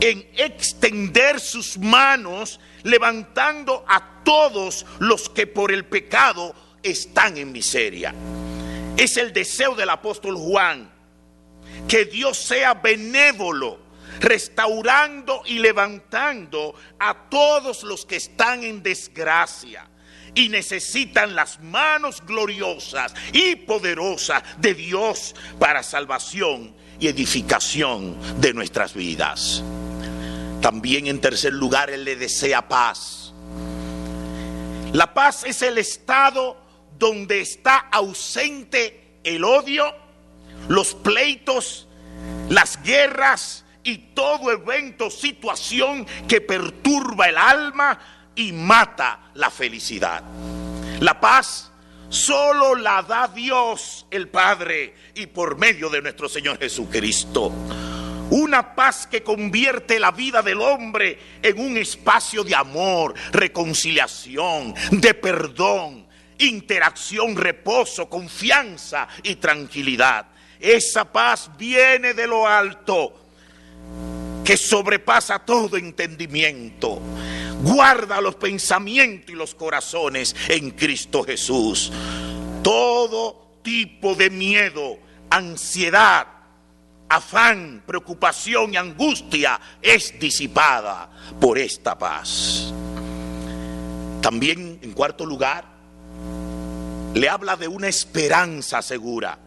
en 0.00 0.28
extender 0.36 1.40
sus 1.40 1.78
manos 1.78 2.60
levantando 2.82 3.86
a 3.88 4.22
todos 4.22 4.84
los 4.98 5.30
que 5.30 5.46
por 5.46 5.72
el 5.72 5.86
pecado 5.86 6.54
están 6.82 7.38
en 7.38 7.52
miseria. 7.52 8.14
Es 8.98 9.16
el 9.16 9.32
deseo 9.32 9.74
del 9.74 9.88
apóstol 9.88 10.36
Juan 10.36 10.90
que 11.88 12.04
Dios 12.04 12.36
sea 12.36 12.74
benévolo, 12.74 13.78
restaurando 14.20 15.40
y 15.46 15.58
levantando 15.58 16.74
a 16.98 17.30
todos 17.30 17.82
los 17.82 18.04
que 18.04 18.16
están 18.16 18.62
en 18.62 18.82
desgracia 18.82 19.88
y 20.34 20.48
necesitan 20.48 21.34
las 21.34 21.60
manos 21.60 22.22
gloriosas 22.24 23.14
y 23.32 23.56
poderosas 23.56 24.42
de 24.58 24.74
Dios 24.74 25.34
para 25.58 25.82
salvación 25.82 26.74
y 27.00 27.08
edificación 27.08 28.16
de 28.40 28.52
nuestras 28.54 28.94
vidas. 28.94 29.62
También 30.60 31.06
en 31.06 31.20
tercer 31.20 31.52
lugar, 31.52 31.90
Él 31.90 32.04
le 32.04 32.16
desea 32.16 32.68
paz. 32.68 33.32
La 34.92 35.12
paz 35.14 35.44
es 35.44 35.62
el 35.62 35.78
estado 35.78 36.56
donde 36.98 37.40
está 37.40 37.76
ausente 37.92 39.20
el 39.22 39.44
odio, 39.44 39.94
los 40.68 40.94
pleitos, 40.94 41.86
las 42.48 42.82
guerras 42.82 43.64
y 43.84 43.98
todo 44.14 44.50
evento, 44.50 45.10
situación 45.10 46.06
que 46.26 46.40
perturba 46.40 47.28
el 47.28 47.38
alma, 47.38 47.98
y 48.38 48.52
mata 48.52 49.30
la 49.34 49.50
felicidad. 49.50 50.22
La 51.00 51.20
paz 51.20 51.70
solo 52.08 52.74
la 52.76 53.02
da 53.02 53.28
Dios 53.28 54.06
el 54.10 54.28
Padre 54.28 54.94
y 55.14 55.26
por 55.26 55.58
medio 55.58 55.90
de 55.90 56.00
nuestro 56.00 56.28
Señor 56.28 56.58
Jesucristo. 56.58 57.52
Una 58.30 58.74
paz 58.74 59.06
que 59.06 59.22
convierte 59.22 59.98
la 59.98 60.12
vida 60.12 60.40
del 60.42 60.60
hombre 60.60 61.18
en 61.42 61.58
un 61.58 61.76
espacio 61.76 62.44
de 62.44 62.54
amor, 62.54 63.14
reconciliación, 63.32 64.74
de 64.92 65.14
perdón, 65.14 66.06
interacción, 66.38 67.34
reposo, 67.36 68.08
confianza 68.08 69.08
y 69.24 69.36
tranquilidad. 69.36 70.26
Esa 70.60 71.10
paz 71.10 71.50
viene 71.58 72.14
de 72.14 72.26
lo 72.26 72.46
alto, 72.46 73.14
que 74.44 74.56
sobrepasa 74.56 75.40
todo 75.40 75.76
entendimiento 75.76 77.02
Guarda 77.62 78.20
los 78.20 78.36
pensamientos 78.36 79.30
y 79.30 79.34
los 79.34 79.54
corazones 79.54 80.34
en 80.48 80.70
Cristo 80.70 81.24
Jesús. 81.24 81.92
Todo 82.62 83.58
tipo 83.62 84.14
de 84.14 84.30
miedo, 84.30 84.98
ansiedad, 85.30 86.26
afán, 87.08 87.82
preocupación 87.86 88.74
y 88.74 88.76
angustia 88.76 89.60
es 89.82 90.18
disipada 90.20 91.10
por 91.40 91.58
esta 91.58 91.98
paz. 91.98 92.72
También, 94.20 94.78
en 94.82 94.92
cuarto 94.92 95.26
lugar, 95.26 95.64
le 97.14 97.28
habla 97.28 97.56
de 97.56 97.66
una 97.66 97.88
esperanza 97.88 98.82
segura. 98.82 99.38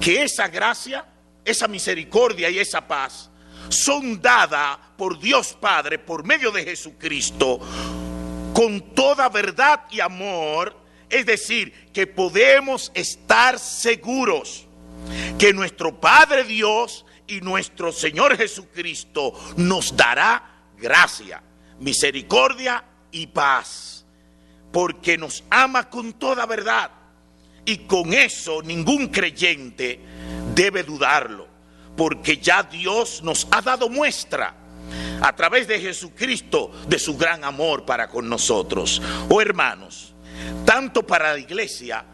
Que 0.00 0.22
esa 0.22 0.48
gracia, 0.48 1.04
esa 1.44 1.68
misericordia 1.68 2.48
y 2.50 2.58
esa 2.58 2.86
paz 2.86 3.30
son 3.68 4.20
dadas 4.20 4.78
por 4.96 5.18
Dios 5.18 5.56
Padre 5.60 5.98
por 5.98 6.24
medio 6.24 6.50
de 6.50 6.64
Jesucristo 6.64 7.60
con 8.54 8.80
toda 8.94 9.28
verdad 9.28 9.82
y 9.90 10.00
amor. 10.00 10.76
Es 11.10 11.26
decir, 11.26 11.72
que 11.92 12.06
podemos 12.06 12.90
estar 12.94 13.58
seguros 13.58 14.66
que 15.38 15.52
nuestro 15.52 16.00
Padre 16.00 16.44
Dios 16.44 17.04
y 17.26 17.40
nuestro 17.40 17.92
Señor 17.92 18.36
Jesucristo 18.36 19.32
nos 19.56 19.96
dará 19.96 20.62
gracia, 20.78 21.42
misericordia 21.80 22.84
y 23.10 23.26
paz, 23.26 24.04
porque 24.72 25.18
nos 25.18 25.44
ama 25.50 25.88
con 25.90 26.14
toda 26.14 26.46
verdad. 26.46 26.90
Y 27.66 27.78
con 27.78 28.12
eso 28.12 28.62
ningún 28.62 29.08
creyente 29.08 30.00
debe 30.54 30.82
dudarlo, 30.82 31.48
porque 31.96 32.38
ya 32.38 32.62
Dios 32.62 33.22
nos 33.22 33.46
ha 33.50 33.62
dado 33.62 33.88
muestra 33.88 34.54
a 35.20 35.34
través 35.34 35.66
de 35.66 35.80
Jesucristo 35.80 36.70
de 36.86 36.98
su 36.98 37.16
gran 37.16 37.44
amor 37.44 37.84
para 37.84 38.08
con 38.08 38.28
nosotros. 38.28 39.00
Oh 39.28 39.40
hermanos, 39.40 40.14
tanto 40.64 41.06
para 41.06 41.32
la 41.32 41.38
iglesia 41.38 42.04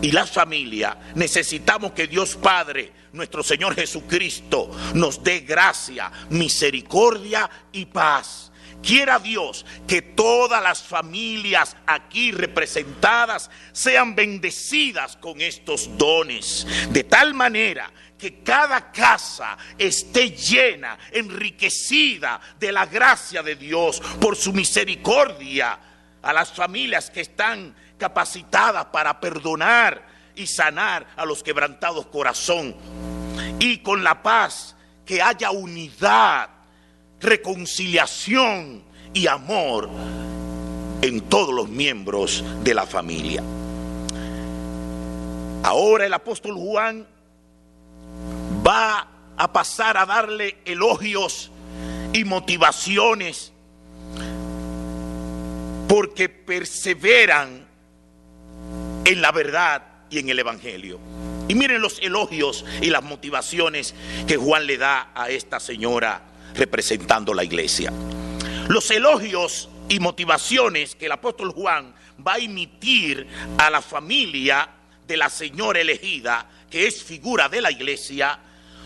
y 0.00 0.12
la 0.12 0.26
familia, 0.26 0.96
necesitamos 1.14 1.92
que 1.92 2.06
Dios 2.06 2.36
Padre, 2.36 2.92
nuestro 3.12 3.42
Señor 3.42 3.74
Jesucristo, 3.74 4.70
nos 4.94 5.22
dé 5.22 5.40
gracia, 5.40 6.10
misericordia 6.30 7.48
y 7.72 7.86
paz. 7.86 8.50
Quiera 8.82 9.20
Dios 9.20 9.64
que 9.86 10.02
todas 10.02 10.60
las 10.60 10.82
familias 10.82 11.76
aquí 11.86 12.32
representadas 12.32 13.48
sean 13.70 14.16
bendecidas 14.16 15.16
con 15.16 15.40
estos 15.40 15.96
dones, 15.96 16.66
de 16.90 17.04
tal 17.04 17.32
manera 17.32 17.92
que 18.22 18.34
cada 18.44 18.92
casa 18.92 19.58
esté 19.76 20.30
llena, 20.30 20.96
enriquecida 21.10 22.40
de 22.56 22.70
la 22.70 22.86
gracia 22.86 23.42
de 23.42 23.56
Dios 23.56 24.00
por 24.20 24.36
su 24.36 24.52
misericordia 24.52 25.76
a 26.22 26.32
las 26.32 26.52
familias 26.52 27.10
que 27.10 27.22
están 27.22 27.74
capacitadas 27.98 28.84
para 28.86 29.18
perdonar 29.18 30.06
y 30.36 30.46
sanar 30.46 31.04
a 31.16 31.24
los 31.24 31.42
quebrantados 31.42 32.06
corazón. 32.06 32.76
Y 33.58 33.78
con 33.78 34.04
la 34.04 34.22
paz 34.22 34.76
que 35.04 35.20
haya 35.20 35.50
unidad, 35.50 36.48
reconciliación 37.20 38.84
y 39.12 39.26
amor 39.26 39.90
en 41.02 41.22
todos 41.22 41.52
los 41.52 41.68
miembros 41.68 42.44
de 42.62 42.72
la 42.72 42.86
familia. 42.86 43.42
Ahora 45.64 46.06
el 46.06 46.14
apóstol 46.14 46.54
Juan 46.54 47.11
va 48.66 49.08
a 49.36 49.52
pasar 49.52 49.96
a 49.96 50.06
darle 50.06 50.58
elogios 50.64 51.50
y 52.12 52.24
motivaciones 52.24 53.52
porque 55.88 56.28
perseveran 56.28 57.66
en 59.04 59.20
la 59.20 59.32
verdad 59.32 59.82
y 60.10 60.18
en 60.18 60.28
el 60.28 60.38
Evangelio. 60.38 60.98
Y 61.48 61.54
miren 61.54 61.82
los 61.82 61.98
elogios 62.00 62.64
y 62.80 62.86
las 62.86 63.02
motivaciones 63.02 63.94
que 64.26 64.36
Juan 64.36 64.66
le 64.66 64.78
da 64.78 65.10
a 65.14 65.28
esta 65.28 65.58
señora 65.60 66.22
representando 66.54 67.34
la 67.34 67.44
iglesia. 67.44 67.92
Los 68.68 68.90
elogios 68.90 69.68
y 69.88 69.98
motivaciones 69.98 70.94
que 70.94 71.06
el 71.06 71.12
apóstol 71.12 71.52
Juan 71.52 71.94
va 72.26 72.34
a 72.34 72.38
emitir 72.38 73.26
a 73.58 73.68
la 73.68 73.82
familia 73.82 74.68
de 75.06 75.16
la 75.16 75.28
señora 75.28 75.80
elegida, 75.80 76.48
que 76.70 76.86
es 76.86 77.02
figura 77.02 77.48
de 77.48 77.60
la 77.60 77.70
iglesia, 77.70 78.38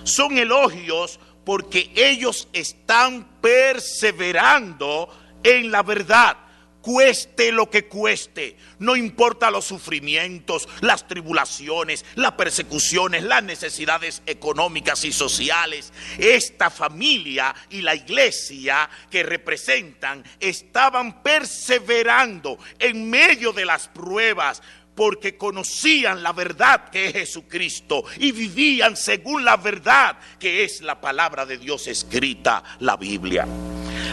son 0.06 0.38
elogios 0.38 1.18
porque 1.44 1.90
ellos 1.94 2.48
están 2.52 3.40
perseverando 3.40 5.08
en 5.44 5.70
la 5.70 5.82
verdad. 5.82 6.36
Cueste 6.80 7.50
lo 7.50 7.68
que 7.68 7.86
cueste, 7.86 8.56
no 8.78 8.94
importa 8.94 9.50
los 9.50 9.64
sufrimientos, 9.64 10.68
las 10.82 11.08
tribulaciones, 11.08 12.04
las 12.14 12.32
persecuciones, 12.32 13.24
las 13.24 13.42
necesidades 13.42 14.22
económicas 14.24 15.04
y 15.04 15.10
sociales, 15.10 15.92
esta 16.16 16.70
familia 16.70 17.52
y 17.70 17.82
la 17.82 17.96
iglesia 17.96 18.88
que 19.10 19.24
representan 19.24 20.22
estaban 20.38 21.24
perseverando 21.24 22.56
en 22.78 23.10
medio 23.10 23.52
de 23.52 23.64
las 23.64 23.88
pruebas, 23.88 24.62
porque 24.96 25.36
conocían 25.36 26.22
la 26.22 26.32
verdad 26.32 26.88
que 26.88 27.06
es 27.06 27.12
Jesucristo 27.12 28.04
y 28.18 28.32
vivían 28.32 28.96
según 28.96 29.44
la 29.44 29.58
verdad 29.58 30.18
que 30.40 30.64
es 30.64 30.80
la 30.80 31.00
palabra 31.00 31.46
de 31.46 31.58
Dios 31.58 31.86
escrita, 31.86 32.64
la 32.80 32.96
Biblia. 32.96 33.46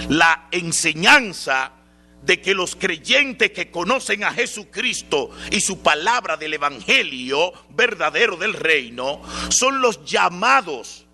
La 0.09 0.49
enseñanza 0.51 1.71
de 2.21 2.41
que 2.41 2.53
los 2.53 2.75
creyentes 2.75 3.51
que 3.51 3.71
conocen 3.71 4.23
a 4.23 4.33
Jesucristo 4.33 5.31
y 5.51 5.61
su 5.61 5.81
palabra 5.81 6.37
del 6.37 6.53
Evangelio 6.53 7.53
verdadero 7.69 8.35
del 8.35 8.53
reino 8.53 9.21
son 9.49 9.81
los 9.81 10.03
llamados 10.05 11.05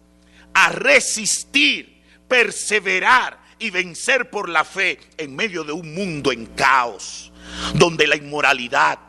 a 0.53 0.69
resistir, 0.69 2.03
perseverar 2.27 3.39
y 3.59 3.69
vencer 3.69 4.29
por 4.29 4.49
la 4.49 4.63
fe 4.63 4.99
en 5.17 5.35
medio 5.35 5.63
de 5.63 5.73
un 5.73 5.93
mundo 5.93 6.31
en 6.31 6.45
caos, 6.47 7.31
donde 7.73 8.07
la 8.07 8.15
inmoralidad, 8.15 8.99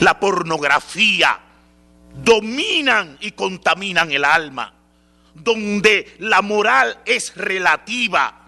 la 0.00 0.18
pornografía. 0.18 1.40
Dominan 2.24 3.18
y 3.20 3.32
contaminan 3.32 4.10
el 4.10 4.24
alma, 4.24 4.72
donde 5.34 6.14
la 6.18 6.40
moral 6.40 6.98
es 7.04 7.36
relativa 7.36 8.46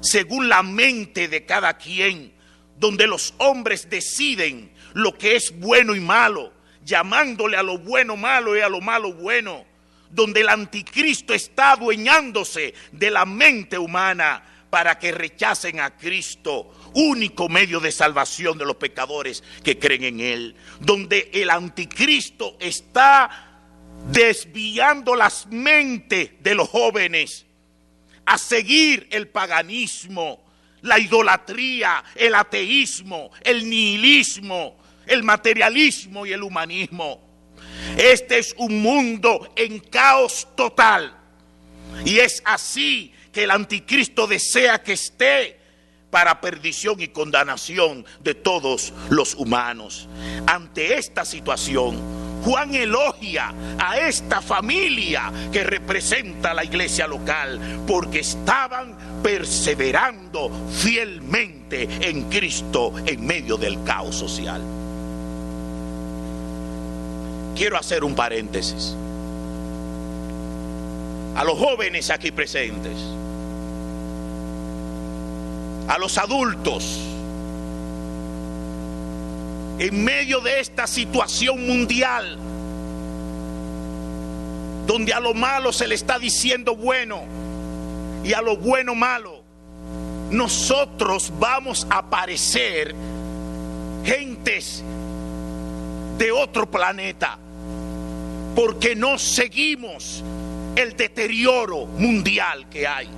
según 0.00 0.48
la 0.48 0.62
mente 0.62 1.28
de 1.28 1.44
cada 1.44 1.76
quien, 1.76 2.32
donde 2.78 3.06
los 3.06 3.34
hombres 3.38 3.88
deciden 3.90 4.72
lo 4.94 5.16
que 5.16 5.36
es 5.36 5.58
bueno 5.58 5.94
y 5.94 6.00
malo, 6.00 6.52
llamándole 6.84 7.56
a 7.56 7.62
lo 7.62 7.78
bueno 7.78 8.16
malo 8.16 8.56
y 8.56 8.60
a 8.60 8.68
lo 8.68 8.80
malo 8.80 9.12
bueno, 9.12 9.64
donde 10.10 10.40
el 10.40 10.48
anticristo 10.48 11.34
está 11.34 11.72
adueñándose 11.72 12.74
de 12.90 13.10
la 13.10 13.24
mente 13.26 13.78
humana 13.78 14.42
para 14.70 14.98
que 14.98 15.12
rechacen 15.12 15.80
a 15.80 15.96
Cristo, 15.96 16.72
único 16.94 17.48
medio 17.48 17.80
de 17.80 17.92
salvación 17.92 18.58
de 18.58 18.64
los 18.64 18.76
pecadores 18.76 19.42
que 19.62 19.78
creen 19.78 20.04
en 20.04 20.20
Él, 20.20 20.56
donde 20.80 21.30
el 21.32 21.50
anticristo 21.50 22.56
está 22.60 23.50
desviando 24.10 25.14
las 25.14 25.46
mentes 25.46 26.30
de 26.40 26.54
los 26.54 26.68
jóvenes 26.68 27.46
a 28.24 28.38
seguir 28.38 29.08
el 29.10 29.28
paganismo, 29.28 30.42
la 30.82 30.98
idolatría, 30.98 32.02
el 32.14 32.34
ateísmo, 32.34 33.30
el 33.42 33.68
nihilismo, 33.68 34.78
el 35.06 35.22
materialismo 35.22 36.26
y 36.26 36.32
el 36.32 36.42
humanismo. 36.42 37.20
Este 37.96 38.38
es 38.38 38.54
un 38.56 38.80
mundo 38.80 39.52
en 39.56 39.80
caos 39.80 40.48
total. 40.56 41.16
Y 42.04 42.18
es 42.18 42.42
así 42.44 43.12
que 43.32 43.44
el 43.44 43.50
anticristo 43.50 44.26
desea 44.26 44.82
que 44.82 44.92
esté 44.92 45.59
para 46.10 46.40
perdición 46.40 47.00
y 47.00 47.08
condenación 47.08 48.04
de 48.20 48.34
todos 48.34 48.92
los 49.08 49.34
humanos. 49.34 50.08
Ante 50.46 50.98
esta 50.98 51.24
situación, 51.24 52.20
Juan 52.44 52.74
elogia 52.74 53.52
a 53.78 53.98
esta 53.98 54.40
familia 54.40 55.30
que 55.52 55.62
representa 55.62 56.54
la 56.54 56.64
iglesia 56.64 57.06
local 57.06 57.60
porque 57.86 58.20
estaban 58.20 58.96
perseverando 59.22 60.50
fielmente 60.72 61.88
en 62.00 62.30
Cristo 62.30 62.94
en 63.04 63.26
medio 63.26 63.56
del 63.56 63.82
caos 63.84 64.16
social. 64.16 64.62
Quiero 67.54 67.76
hacer 67.76 68.04
un 68.04 68.14
paréntesis. 68.14 68.96
A 71.36 71.44
los 71.44 71.58
jóvenes 71.58 72.10
aquí 72.10 72.30
presentes, 72.30 72.96
a 75.90 75.98
los 75.98 76.18
adultos, 76.18 77.00
en 79.80 80.04
medio 80.04 80.40
de 80.40 80.60
esta 80.60 80.86
situación 80.86 81.66
mundial, 81.66 82.38
donde 84.86 85.12
a 85.12 85.18
lo 85.18 85.34
malo 85.34 85.72
se 85.72 85.88
le 85.88 85.96
está 85.96 86.20
diciendo 86.20 86.76
bueno 86.76 87.22
y 88.22 88.32
a 88.32 88.40
lo 88.40 88.56
bueno 88.56 88.94
malo, 88.94 89.42
nosotros 90.30 91.32
vamos 91.40 91.84
a 91.90 92.08
parecer 92.08 92.94
gentes 94.04 94.84
de 96.18 96.30
otro 96.30 96.70
planeta, 96.70 97.36
porque 98.54 98.94
no 98.94 99.18
seguimos 99.18 100.22
el 100.76 100.96
deterioro 100.96 101.86
mundial 101.86 102.68
que 102.68 102.86
hay. 102.86 103.08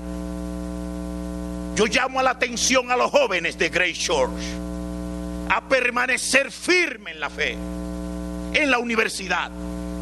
Yo 1.75 1.87
llamo 1.87 2.21
a 2.21 2.23
la 2.23 2.31
atención 2.31 2.91
a 2.91 2.97
los 2.97 3.11
jóvenes 3.11 3.57
de 3.57 3.71
Great 3.71 3.95
Shores 3.95 4.45
a 5.49 5.67
permanecer 5.69 6.51
firme 6.53 7.13
en 7.13 7.21
la 7.21 7.31
fe, 7.31 7.57
en 8.53 8.71
la 8.71 8.79
universidad, 8.79 9.51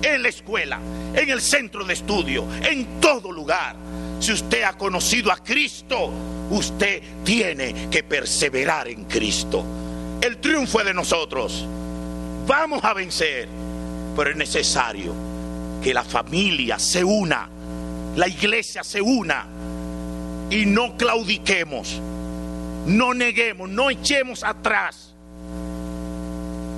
en 0.03 0.23
la 0.23 0.29
escuela, 0.29 0.81
en 1.15 1.31
el 1.31 1.41
centro 1.41 1.85
de 1.85 1.95
estudio, 1.95 2.45
en 2.63 3.01
todo 3.01 3.31
lugar. 3.31 3.77
Si 4.19 4.33
usted 4.33 4.65
ha 4.65 4.77
conocido 4.77 5.31
a 5.31 5.37
Cristo, 5.37 6.11
usted 6.51 7.03
tiene 7.25 7.89
que 7.89 8.03
perseverar 8.03 8.89
en 8.89 9.05
Cristo. 9.05 9.65
El 10.21 10.39
triunfo 10.39 10.81
es 10.81 10.87
de 10.87 10.95
nosotros. 10.95 11.65
Vamos 12.47 12.83
a 12.83 12.95
vencer, 12.95 13.49
pero 14.17 14.31
es 14.31 14.37
necesario 14.37 15.15
que 15.83 15.95
la 15.95 16.03
familia 16.03 16.81
se 16.81 17.05
una, 17.05 17.49
la 18.17 18.29
iglesia 18.29 18.83
se 18.83 19.01
una 19.01 19.47
y 20.51 20.67
no 20.67 20.97
claudiquemos, 20.97 22.01
no 22.87 23.15
neguemos, 23.15 23.69
no 23.69 23.89
echemos 23.89 24.43
atrás. 24.45 25.15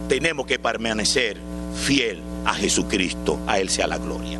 Tenemos 0.08 0.46
que 0.46 0.58
permanecer 0.58 1.38
fiel 1.74 2.20
a 2.44 2.54
Jesucristo, 2.54 3.40
a 3.46 3.58
Él 3.58 3.70
sea 3.70 3.86
la 3.86 3.98
gloria. 3.98 4.38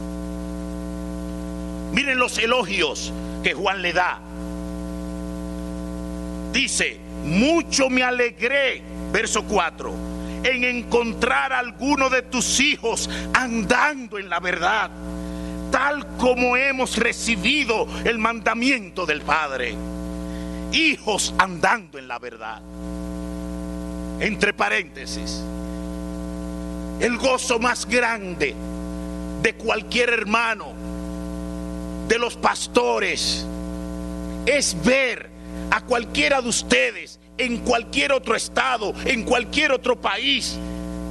Miren 1.93 2.19
los 2.19 2.39
elogios 2.39 3.13
que 3.43 3.55
Juan 3.55 3.83
le 3.83 3.93
da. 3.93 4.21
Dice, 6.53 7.01
mucho 7.25 7.89
me 7.89 8.03
alegré, 8.03 8.83
verso 9.13 9.45
4, 9.45 9.93
en 10.45 10.65
encontrar 10.65 11.53
a 11.53 11.59
alguno 11.59 12.11
de 12.11 12.23
tus 12.23 12.61
hijos 12.61 13.09
andando 13.33 14.19
en 14.19 14.29
la 14.29 14.41
verdad, 14.41 14.91
tal 15.73 16.07
como 16.19 16.57
hemos 16.57 16.97
recibido 16.97 17.89
el 18.05 18.19
mandamiento 18.19 19.07
del 19.07 19.23
Padre. 19.23 19.75
Hijos 20.71 21.35
andando 21.39 21.99
en 21.99 22.07
la 22.07 22.21
verdad. 22.21 22.63
Entre 24.21 24.53
paréntesis, 24.53 25.43
el 27.01 27.17
gozo 27.19 27.59
más 27.59 27.87
grande 27.87 28.55
de 29.43 29.55
cualquier 29.55 30.11
hermano, 30.11 30.73
de 32.07 32.19
los 32.19 32.37
pastores, 32.37 33.45
es 34.47 34.77
ver 34.85 35.29
a 35.71 35.81
cualquiera 35.81 36.41
de 36.41 36.49
ustedes 36.49 37.19
en 37.39 37.59
cualquier 37.59 38.13
otro 38.13 38.37
estado, 38.37 38.95
en 39.05 39.25
cualquier 39.25 39.73
otro 39.73 40.01
país, 40.01 40.57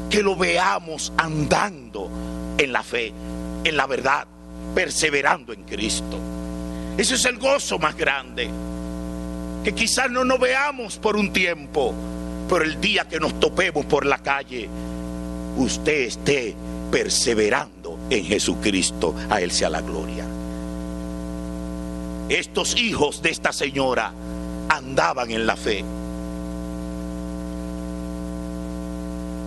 que 0.09 0.21
lo 0.21 0.35
veamos 0.35 1.11
andando 1.17 2.09
en 2.57 2.71
la 2.71 2.83
fe, 2.83 3.11
en 3.63 3.75
la 3.75 3.87
verdad, 3.87 4.27
perseverando 4.73 5.53
en 5.53 5.63
Cristo. 5.63 6.17
Ese 6.97 7.15
es 7.15 7.25
el 7.25 7.37
gozo 7.37 7.79
más 7.79 7.95
grande. 7.95 8.49
Que 9.63 9.73
quizás 9.73 10.09
no 10.09 10.23
nos 10.23 10.39
veamos 10.39 10.97
por 10.97 11.15
un 11.15 11.31
tiempo, 11.31 11.93
pero 12.49 12.63
el 12.63 12.81
día 12.81 13.07
que 13.07 13.19
nos 13.19 13.39
topemos 13.39 13.85
por 13.85 14.05
la 14.05 14.17
calle, 14.17 14.69
usted 15.57 16.01
esté 16.01 16.55
perseverando 16.91 17.97
en 18.09 18.25
Jesucristo. 18.25 19.15
A 19.29 19.41
Él 19.41 19.51
sea 19.51 19.69
la 19.69 19.81
gloria. 19.81 20.25
Estos 22.29 22.77
hijos 22.77 23.21
de 23.21 23.29
esta 23.29 23.51
señora 23.51 24.13
andaban 24.69 25.31
en 25.31 25.45
la 25.45 25.55
fe. 25.55 25.83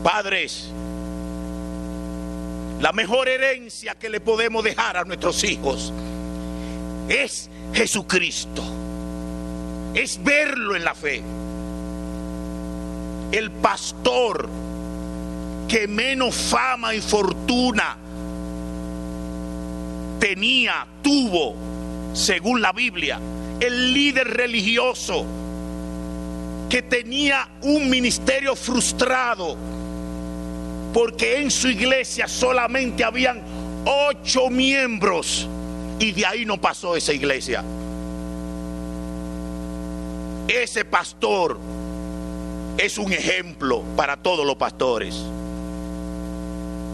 Padres, 0.03 0.71
la 2.85 2.93
mejor 2.93 3.31
herencia 3.31 3.95
que 3.95 4.11
le 4.11 4.21
podemos 4.21 4.63
dejar 4.63 4.99
a 4.99 5.05
nuestros 5.05 5.43
hijos 5.43 5.91
es 7.09 7.49
Jesucristo. 7.73 8.63
Es 9.95 10.23
verlo 10.23 10.77
en 10.77 10.85
la 10.85 10.95
fe. 10.95 11.23
El 13.33 13.51
pastor 13.51 14.51
que 15.67 15.89
menos 15.89 16.35
fama 16.35 16.95
y 16.95 17.01
fortuna 17.01 17.97
tenía, 20.21 20.87
tuvo, 21.01 21.55
según 22.13 22.61
la 22.61 22.73
Biblia, 22.73 23.19
el 23.61 23.95
líder 23.95 24.29
religioso 24.29 25.25
que 26.69 26.83
tenía 26.83 27.49
un 27.63 27.89
ministerio 27.89 28.55
frustrado 28.55 29.57
porque 30.95 31.41
en 31.41 31.51
su 31.51 31.69
iglesia 31.69 32.29
solamente 32.29 33.03
habían 33.03 33.43
ocho 33.85 34.49
miembros 34.49 35.49
y 35.99 36.13
de 36.13 36.25
ahí 36.25 36.47
no 36.47 36.61
pasó 36.61 36.95
esa 36.95 37.13
iglesia. 37.13 37.65
Ese 40.47 40.85
pastor 40.85 41.59
es 42.79 42.97
un 42.97 43.13
ejemplo 43.13 43.83
para 43.97 44.17
todos 44.17 44.47
los 44.47 44.55
pastores. 44.55 45.17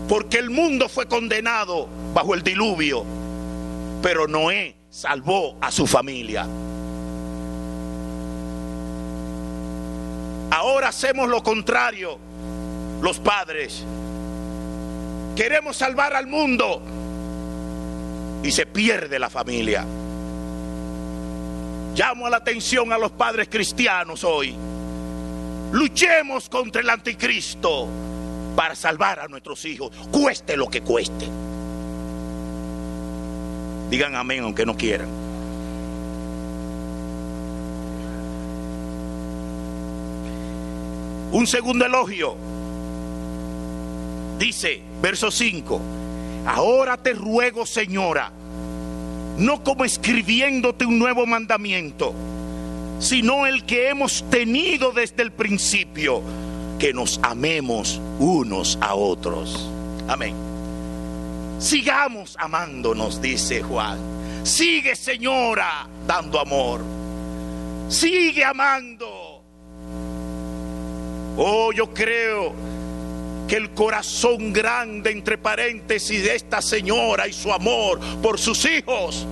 Porque 0.09 0.39
el 0.39 0.49
mundo 0.49 0.89
fue 0.89 1.07
condenado 1.07 1.87
bajo 2.15 2.35
el 2.35 2.43
diluvio, 2.43 3.05
pero 4.01 4.27
Noé 4.27 4.77
salvó 4.89 5.59
a 5.61 5.71
su 5.71 5.87
familia. 5.87 6.47
Ahora 10.51 10.89
hacemos 10.89 11.29
lo 11.29 11.43
contrario, 11.43 12.19
los 13.01 13.19
padres. 13.19 13.85
Queremos 15.37 15.77
salvar 15.77 16.15
al 16.15 16.27
mundo 16.27 16.83
y 18.43 18.51
se 18.51 18.67
pierde 18.67 19.19
la 19.19 19.31
familia. 19.31 19.85
Llamo 21.95 22.27
a 22.27 22.31
la 22.31 22.37
atención 22.39 22.93
a 22.93 22.99
los 22.99 23.11
padres 23.13 23.49
cristianos 23.49 24.25
hoy. 24.25 24.55
Luchemos 25.73 26.49
contra 26.49 26.83
el 26.83 26.91
anticristo 26.91 27.89
para 28.57 28.75
salvar 28.75 29.21
a 29.21 29.29
nuestros 29.29 29.65
hijos, 29.65 29.91
cueste 30.11 30.57
lo 30.57 30.69
que 30.69 30.83
cueste. 30.83 31.27
Digan 33.89 34.15
amén 34.15 34.43
aunque 34.43 34.67
no 34.67 34.77
quieran. 34.77 35.09
Un 41.33 41.47
segundo 41.47 41.87
elogio. 41.87 42.37
Dice, 44.41 44.81
verso 45.03 45.31
5, 45.31 45.79
ahora 46.47 46.97
te 46.97 47.13
ruego, 47.13 47.67
señora, 47.67 48.33
no 49.37 49.63
como 49.63 49.85
escribiéndote 49.85 50.87
un 50.87 50.99
nuevo 50.99 51.27
mandamiento, 51.27 52.15
sino 53.01 53.47
el 53.47 53.67
que 53.67 53.91
hemos 53.91 54.25
tenido 54.31 54.93
desde 54.93 55.25
el 55.25 55.31
principio 55.31 56.23
que 56.79 56.95
nos 56.95 57.21
amemos 57.23 58.01
unos 58.19 58.79
a 58.81 58.95
otros. 58.95 59.69
Amén. 60.09 60.35
Sigamos 61.59 62.35
amándonos, 62.41 63.21
dice 63.21 63.63
Juan. 63.63 63.99
Sigue, 64.43 64.97
señora, 64.97 65.87
dando 66.07 66.41
amor. 66.41 66.81
Sigue 67.91 68.43
amando. 68.43 69.45
Oh, 71.37 71.73
yo 71.75 71.93
creo 71.93 72.70
que 73.51 73.57
el 73.57 73.71
corazón 73.75 74.55
grande, 74.55 75.11
entre 75.11 75.37
paréntesis, 75.37 76.23
de 76.23 76.35
esta 76.37 76.63
señora 76.63 77.29
y 77.29 77.35
su 77.35 77.53
amor 77.53 78.01
por 78.23 78.39
sus 78.39 78.65
hijos 78.65 79.27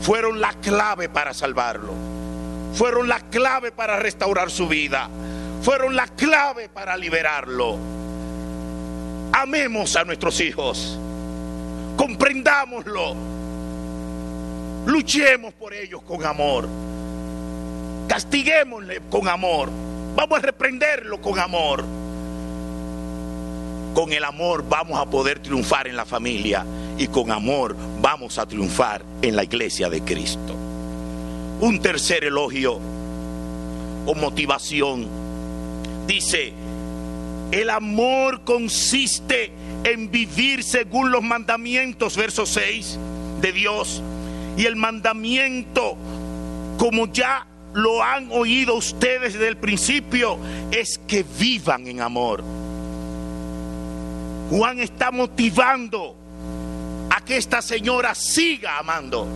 fueron 0.00 0.40
la 0.40 0.52
clave 0.54 1.08
para 1.08 1.32
salvarlo. 1.32 1.92
Fueron 2.74 3.08
la 3.08 3.20
clave 3.30 3.70
para 3.70 3.98
restaurar 3.98 4.50
su 4.50 4.66
vida 4.66 5.08
fueron 5.62 5.94
la 5.94 6.06
clave 6.06 6.68
para 6.68 6.96
liberarlo. 6.96 7.76
Amemos 9.32 9.94
a 9.96 10.04
nuestros 10.04 10.40
hijos, 10.40 10.98
comprendámoslo, 11.96 13.14
luchemos 14.86 15.54
por 15.54 15.72
ellos 15.72 16.02
con 16.02 16.24
amor, 16.24 16.68
castiguémosle 18.08 19.02
con 19.10 19.28
amor, 19.28 19.70
vamos 20.16 20.38
a 20.38 20.42
reprenderlo 20.42 21.20
con 21.20 21.38
amor. 21.38 21.84
Con 23.94 24.12
el 24.12 24.24
amor 24.24 24.64
vamos 24.68 24.98
a 24.98 25.06
poder 25.06 25.40
triunfar 25.40 25.88
en 25.88 25.96
la 25.96 26.04
familia 26.04 26.64
y 26.96 27.08
con 27.08 27.30
amor 27.30 27.76
vamos 28.00 28.38
a 28.38 28.46
triunfar 28.46 29.02
en 29.22 29.34
la 29.34 29.44
iglesia 29.44 29.90
de 29.90 30.02
Cristo. 30.02 30.54
Un 31.60 31.80
tercer 31.80 32.24
elogio 32.24 32.78
o 34.06 34.14
motivación 34.14 35.06
dice, 36.06 36.52
el 37.52 37.68
amor 37.68 38.42
consiste 38.44 39.50
en 39.84 40.10
vivir 40.10 40.62
según 40.62 41.10
los 41.10 41.22
mandamientos, 41.22 42.16
verso 42.16 42.46
6 42.46 42.98
de 43.40 43.52
Dios. 43.52 44.02
Y 44.56 44.66
el 44.66 44.76
mandamiento, 44.76 45.96
como 46.78 47.12
ya 47.12 47.46
lo 47.72 48.02
han 48.02 48.30
oído 48.30 48.76
ustedes 48.76 49.34
desde 49.34 49.48
el 49.48 49.56
principio, 49.56 50.38
es 50.70 50.98
que 51.06 51.24
vivan 51.38 51.86
en 51.86 52.00
amor. 52.00 52.42
Juan 54.50 54.80
está 54.80 55.12
motivando 55.12 56.16
a 57.08 57.24
que 57.24 57.36
esta 57.36 57.62
señora 57.62 58.16
siga 58.16 58.78
amando. 58.78 59.26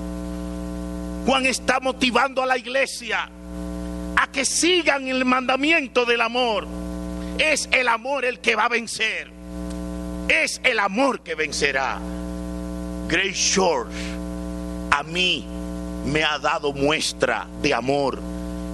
Juan 1.24 1.46
está 1.46 1.79
motivando 1.79 2.42
a 2.42 2.46
la 2.46 2.59
iglesia 2.59 3.31
a 4.16 4.27
que 4.33 4.44
sigan 4.44 5.07
el 5.07 5.24
mandamiento 5.24 6.05
del 6.05 6.20
amor. 6.20 6.66
Es 7.38 7.68
el 7.70 7.87
amor 7.87 8.24
el 8.24 8.40
que 8.40 8.57
va 8.57 8.64
a 8.64 8.68
vencer. 8.68 9.31
Es 10.29 10.61
el 10.64 10.81
amor 10.81 11.20
que 11.20 11.37
vencerá. 11.37 12.00
Grace 13.07 13.53
George 13.55 13.94
a 14.90 15.03
mí 15.03 15.46
me 16.07 16.24
ha 16.24 16.38
dado 16.38 16.72
muestra 16.72 17.46
de 17.62 17.72
amor 17.72 18.20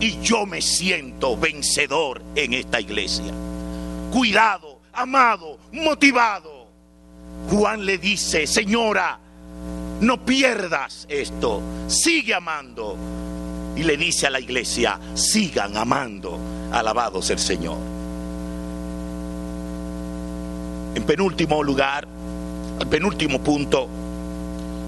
y 0.00 0.20
yo 0.20 0.46
me 0.46 0.62
siento 0.62 1.36
vencedor 1.36 2.22
en 2.34 2.54
esta 2.54 2.80
iglesia. 2.80 3.32
Cuidado, 4.10 4.69
amado, 4.92 5.58
motivado. 5.72 6.68
Juan 7.50 7.84
le 7.84 7.98
dice, 7.98 8.46
señora, 8.46 9.18
no 10.00 10.24
pierdas 10.24 11.06
esto, 11.08 11.60
sigue 11.86 12.34
amando. 12.34 12.96
Y 13.76 13.82
le 13.82 13.96
dice 13.96 14.26
a 14.26 14.30
la 14.30 14.40
iglesia, 14.40 14.98
sigan 15.14 15.76
amando, 15.76 16.38
alabado 16.72 17.22
sea 17.22 17.34
el 17.34 17.40
Señor. 17.40 17.78
En 20.94 21.04
penúltimo 21.04 21.62
lugar, 21.62 22.06
al 22.80 22.88
penúltimo 22.88 23.40
punto, 23.40 23.88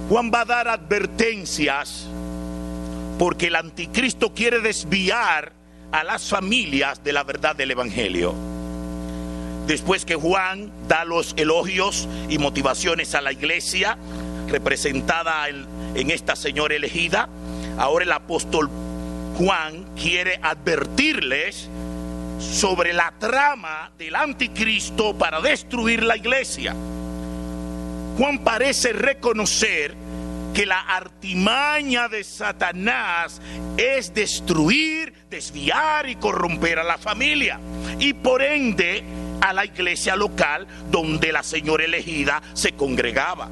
Juan 0.09 0.31
va 0.35 0.41
a 0.41 0.45
dar 0.45 0.69
advertencias 0.69 2.07
porque 3.19 3.47
el 3.47 3.57
anticristo 3.57 4.35
quiere 4.35 4.61
desviar 4.61 5.53
a 5.93 6.03
las 6.03 6.29
familias 6.29 7.05
de 7.05 7.13
la 7.13 7.23
verdad 7.23 7.55
del 7.55 7.71
Evangelio. 7.71 8.52
Después 9.67 10.05
que 10.05 10.17
Juan 10.17 10.73
da 10.89 11.05
los 11.05 11.35
elogios 11.37 12.09
y 12.29 12.39
motivaciones 12.39 13.15
a 13.15 13.21
la 13.21 13.33
iglesia, 13.33 13.97
representada 14.49 15.49
en, 15.49 16.11
esta 16.11 16.37
señora 16.37 16.75
elegida, 16.75 17.29
ahora 17.79 18.05
el 18.05 18.13
apóstol 18.13 18.69
Juan 19.39 19.87
quiere 19.95 20.39
advertirles 20.43 21.69
sobre 22.39 22.93
la 22.93 23.15
trama 23.19 23.93
del 23.97 24.17
anticristo 24.17 25.17
para 25.17 25.41
destruir 25.41 26.03
la 26.03 26.17
iglesia. 26.17 26.75
Juan 28.19 28.41
parece 28.41 28.93
reconocer 28.93 29.95
que 30.53 30.67
la 30.67 30.81
artimaña 30.81 32.09
de 32.09 32.25
Satanás 32.25 33.41
es 33.77 34.13
destruir, 34.13 35.15
desviar 35.31 36.09
y 36.09 36.17
corromper 36.17 36.79
a 36.79 36.85
la 36.85 36.99
familia. 36.99 37.59
Y 37.99 38.13
por 38.13 38.43
ende 38.43 39.03
a 39.43 39.53
la 39.53 39.65
iglesia 39.65 40.15
local 40.15 40.67
donde 40.91 41.33
la 41.33 41.43
señora 41.43 41.85
elegida 41.85 42.41
se 42.55 42.73
congregaba. 42.73 43.49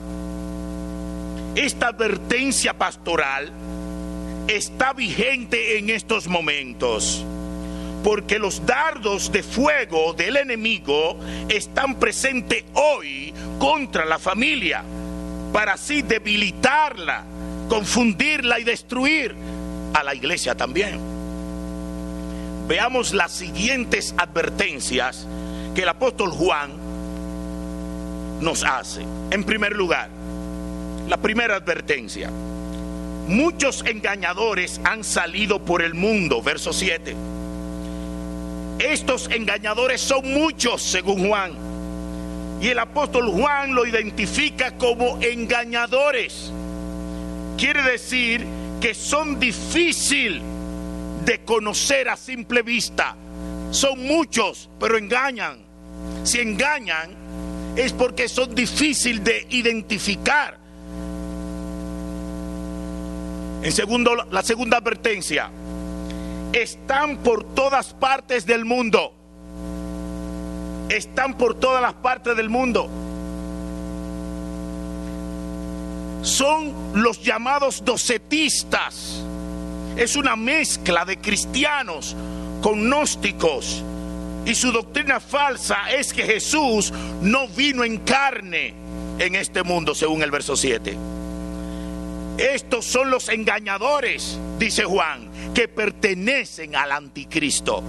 Esta 1.57 1.89
advertencia 1.89 2.79
pastoral 2.79 3.51
está 4.47 4.93
vigente 4.93 5.79
en 5.79 5.91
estos 5.91 6.29
momentos 6.29 7.25
porque 8.05 8.39
los 8.39 8.65
dardos 8.65 9.31
de 9.31 9.43
fuego 9.43 10.15
del 10.15 10.37
enemigo 10.37 11.19
están 11.49 11.97
presentes 11.97 12.65
hoy 12.75 13.35
contra 13.59 14.05
la 14.07 14.19
familia, 14.19 14.83
para 15.53 15.75
así 15.75 16.03
debilitarla, 16.03 17.25
confundirla 17.69 18.59
y 18.59 18.65
destruir 18.65 19.35
a 19.93 20.03
la 20.03 20.15
iglesia 20.15 20.55
también. 20.55 20.99
Veamos 22.69 23.13
las 23.13 23.33
siguientes 23.33 24.15
advertencias 24.17 25.27
que 25.75 25.83
el 25.83 25.89
apóstol 25.89 26.31
Juan 26.31 26.71
nos 28.41 28.65
hace. 28.65 29.03
En 29.31 29.45
primer 29.45 29.77
lugar, 29.77 30.09
la 31.09 31.17
primera 31.17 31.57
advertencia. 31.57 32.31
Muchos 33.29 33.85
engañadores 33.87 34.81
han 34.85 35.05
salido 35.05 35.65
por 35.65 35.83
el 35.83 35.95
mundo, 35.95 36.43
verso 36.43 36.73
7 36.73 37.15
estos 38.81 39.29
engañadores 39.31 40.01
son 40.01 40.33
muchos, 40.33 40.83
según 40.83 41.29
Juan. 41.29 41.53
Y 42.63 42.69
el 42.69 42.79
apóstol 42.79 43.31
Juan 43.31 43.75
lo 43.75 43.87
identifica 43.87 44.77
como 44.77 45.19
engañadores. 45.21 46.51
Quiere 47.59 47.83
decir 47.83 48.47
que 48.81 48.95
son 48.95 49.39
difícil 49.39 50.41
de 51.25 51.45
conocer 51.45 52.09
a 52.09 52.17
simple 52.17 52.63
vista. 52.63 53.15
Son 53.71 54.05
muchos, 54.05 54.69
pero 54.79 54.99
engañan. 54.99 55.65
Si 56.25 56.41
engañan 56.41 57.15
es 57.77 57.93
porque 57.93 58.29
son 58.29 58.55
difícil 58.55 59.23
de 59.23 59.47
identificar. 59.51 60.59
En 63.63 63.73
segundo, 63.73 64.15
la 64.31 64.43
segunda 64.43 64.79
advertencia, 64.79 65.51
están 66.53 67.19
por 67.19 67.45
todas 67.55 67.95
partes 67.95 68.47
del 68.47 68.65
mundo. 68.65 69.15
Están 70.89 71.39
por 71.39 71.55
todas 71.55 71.81
las 71.81 71.95
partes 71.95 72.37
del 72.37 72.49
mundo. 72.49 72.89
Son 76.23 76.75
los 76.95 77.23
llamados 77.23 77.85
docetistas. 77.85 79.23
Es 79.97 80.17
una 80.17 80.35
mezcla 80.35 81.05
de 81.05 81.19
cristianos 81.19 82.17
con 82.61 82.85
gnósticos. 82.85 83.83
Y 84.45 84.55
su 84.55 84.73
doctrina 84.73 85.21
falsa 85.21 85.91
es 85.91 86.13
que 86.13 86.23
Jesús 86.23 86.93
no 87.23 87.47
vino 87.49 87.85
en 87.85 87.99
carne 87.99 88.75
en 89.19 89.35
este 89.35 89.63
mundo, 89.63 89.95
según 89.95 90.23
el 90.23 90.31
verso 90.31 90.57
7. 90.57 90.97
Estos 92.39 92.87
son 92.87 93.11
los 93.11 93.29
engañadores, 93.29 94.39
dice 94.59 94.85
Juan, 94.85 95.31
que 95.53 95.69
pertenecen 95.69 96.75
al 96.75 96.93
anticristo. 96.93 97.83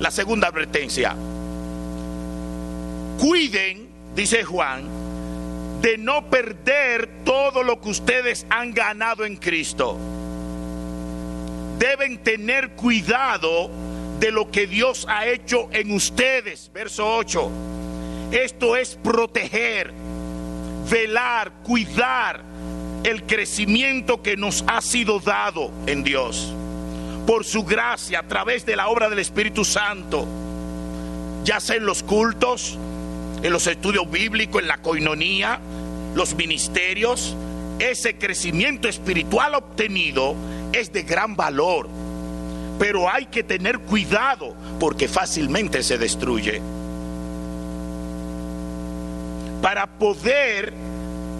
La 0.00 0.10
segunda 0.10 0.48
advertencia. 0.48 1.14
Cuiden, 3.20 3.88
dice 4.16 4.42
Juan, 4.42 4.82
de 5.82 5.98
no 5.98 6.28
perder 6.28 7.08
todo 7.24 7.62
lo 7.62 7.80
que 7.80 7.90
ustedes 7.90 8.44
han 8.50 8.74
ganado 8.74 9.24
en 9.24 9.36
Cristo. 9.36 9.96
Deben 11.80 12.18
tener 12.22 12.72
cuidado 12.72 13.70
de 14.20 14.30
lo 14.30 14.50
que 14.50 14.66
Dios 14.66 15.06
ha 15.08 15.26
hecho 15.26 15.70
en 15.72 15.92
ustedes. 15.92 16.70
Verso 16.74 17.16
8. 17.16 17.50
Esto 18.32 18.76
es 18.76 18.96
proteger, 19.02 19.90
velar, 20.90 21.50
cuidar 21.64 22.42
el 23.02 23.24
crecimiento 23.24 24.20
que 24.22 24.36
nos 24.36 24.62
ha 24.66 24.82
sido 24.82 25.20
dado 25.20 25.70
en 25.86 26.04
Dios 26.04 26.52
por 27.26 27.46
su 27.46 27.64
gracia 27.64 28.18
a 28.18 28.28
través 28.28 28.66
de 28.66 28.76
la 28.76 28.88
obra 28.88 29.08
del 29.08 29.18
Espíritu 29.18 29.64
Santo, 29.64 30.28
ya 31.44 31.60
sea 31.60 31.76
en 31.76 31.86
los 31.86 32.02
cultos, 32.02 32.78
en 33.42 33.52
los 33.54 33.66
estudios 33.66 34.10
bíblicos, 34.10 34.60
en 34.60 34.68
la 34.68 34.82
coinonía, 34.82 35.58
los 36.14 36.34
ministerios, 36.34 37.34
ese 37.78 38.18
crecimiento 38.18 38.86
espiritual 38.86 39.54
obtenido 39.54 40.36
es 40.72 40.92
de 40.92 41.02
gran 41.02 41.36
valor, 41.36 41.88
pero 42.78 43.10
hay 43.10 43.26
que 43.26 43.42
tener 43.42 43.78
cuidado 43.80 44.54
porque 44.78 45.08
fácilmente 45.08 45.82
se 45.82 45.98
destruye. 45.98 46.60
Para 49.62 49.86
poder, 49.86 50.72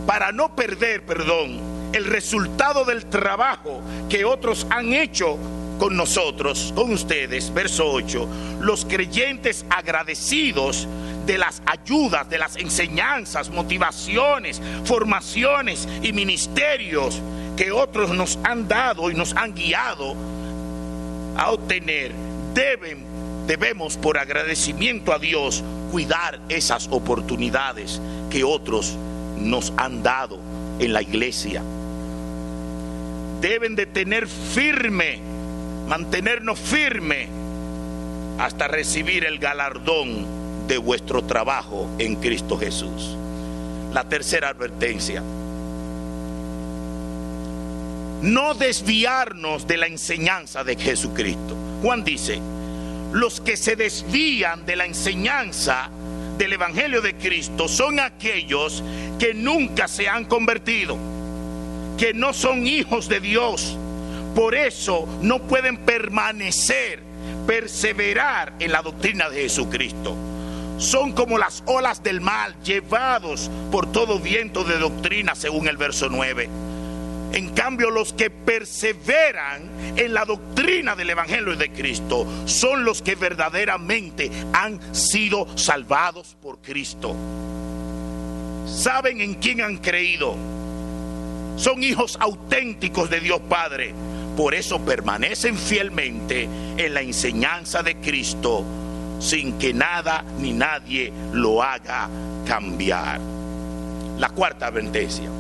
para 0.07 0.33
no 0.33 0.55
perder, 0.55 1.05
perdón, 1.07 1.59
el 1.93 2.05
resultado 2.05 2.85
del 2.85 3.07
trabajo 3.07 3.81
que 4.09 4.25
otros 4.25 4.67
han 4.71 4.93
hecho 4.93 5.39
con 5.79 5.97
nosotros, 5.97 6.73
con 6.77 6.93
ustedes, 6.93 7.53
verso 7.55 7.91
8, 7.91 8.29
los 8.61 8.85
creyentes 8.85 9.65
agradecidos 9.71 10.87
de 11.25 11.39
las 11.39 11.63
ayudas, 11.65 12.29
de 12.29 12.39
las 12.39 12.57
enseñanzas, 12.57 13.49
motivaciones, 13.49 14.61
formaciones 14.85 15.89
y 16.03 16.13
ministerios 16.13 17.23
que 17.61 17.73
otros 17.73 18.17
nos 18.17 18.39
han 18.43 18.69
dado 18.69 19.11
y 19.11 19.15
nos 19.15 19.37
han 19.37 19.55
guiado 19.55 20.17
a 21.37 21.51
obtener, 21.51 22.11
deben, 22.55 23.05
debemos 23.47 23.99
por 23.99 24.17
agradecimiento 24.17 25.13
a 25.13 25.19
Dios 25.19 25.63
cuidar 25.93 26.41
esas 26.49 26.89
oportunidades 26.91 28.01
que 28.31 28.45
otros 28.45 28.97
nos 29.37 29.75
han 29.77 30.03
dado 30.03 30.39
en 30.79 30.95
la 30.95 31.03
iglesia. 31.03 31.63
Deben 33.43 33.77
de 33.77 33.85
tener 33.85 34.27
firme 34.27 35.21
mantenernos 35.87 36.59
firmes 36.59 37.29
hasta 38.39 38.69
recibir 38.69 39.27
el 39.27 39.39
galardón 39.39 40.67
de 40.67 40.79
vuestro 40.79 41.25
trabajo 41.25 41.91
en 41.99 42.17
Cristo 42.17 42.57
Jesús. 42.57 43.19
La 43.93 44.05
tercera 44.05 44.49
advertencia. 44.49 45.23
No 48.23 48.55
desviarnos 48.55 49.67
de 49.67 49.77
la 49.77 49.87
enseñanza 49.87 50.63
de 50.65 50.77
Jesucristo. 50.77 51.57
Juan 51.83 52.05
dice, 52.05 52.39
los 53.13 53.41
que 53.41 53.57
se 53.57 53.77
desvían 53.77 54.67
de 54.67 54.77
la 54.77 54.85
enseñanza 54.85 55.91
del 56.37 56.53
Evangelio 56.53 57.01
de 57.01 57.15
Cristo 57.17 57.69
son 57.69 57.99
aquellos 57.99 58.83
que 59.19 59.35
nunca 59.35 59.89
se 59.89 60.09
han 60.09 60.27
convertido, 60.27 60.97
que 61.99 62.15
no 62.15 62.33
son 62.33 62.67
hijos 62.67 63.09
de 63.09 63.21
Dios. 63.21 63.77
Por 64.35 64.55
eso 64.55 65.09
no 65.23 65.43
pueden 65.43 65.79
permanecer, 65.79 67.01
perseverar 67.47 68.53
en 68.59 68.73
la 68.73 68.83
doctrina 68.83 69.29
de 69.29 69.43
Jesucristo. 69.43 70.15
Son 70.79 71.13
como 71.13 71.37
las 71.37 71.63
olas 71.67 72.03
del 72.03 72.21
mal 72.21 72.55
llevados 72.63 73.51
por 73.71 73.91
todo 73.91 74.19
viento 74.19 74.65
de 74.65 74.79
doctrina, 74.79 75.35
según 75.35 75.69
el 75.69 75.77
verso 75.77 76.09
9. 76.09 76.70
En 77.33 77.51
cambio, 77.51 77.91
los 77.91 78.13
que 78.13 78.29
perseveran 78.31 79.63
en 79.97 80.13
la 80.13 80.25
doctrina 80.25 80.97
del 80.97 81.11
Evangelio 81.11 81.55
de 81.57 81.71
Cristo 81.71 82.27
son 82.47 82.85
los 82.85 83.03
que 83.03 83.15
verdaderamente 83.15 84.31
han 84.53 84.95
sido 84.95 85.47
salvados 85.57 86.37
por 86.43 86.61
Cristo. 86.61 87.15
Saben 88.67 89.21
en 89.21 89.35
quién 89.35 89.61
han 89.61 89.79
creído. 89.79 90.35
Son 91.57 91.83
hijos 91.83 92.17
auténticos 92.21 93.11
de 93.11 93.21
Dios 93.21 93.41
Padre. 93.49 93.95
Por 94.37 94.55
eso 94.55 94.81
permanecen 94.81 95.57
fielmente 95.57 96.49
en 96.77 96.95
la 96.95 97.03
enseñanza 97.03 97.83
de 97.83 97.97
Cristo 97.97 98.65
sin 99.21 99.59
que 99.59 99.75
nada 99.75 100.25
ni 100.39 100.53
nadie 100.53 101.13
lo 101.33 101.63
haga 101.63 102.09
cambiar. 102.47 103.21
La 104.19 104.31
cuarta 104.31 104.67
advertencia 104.67 105.31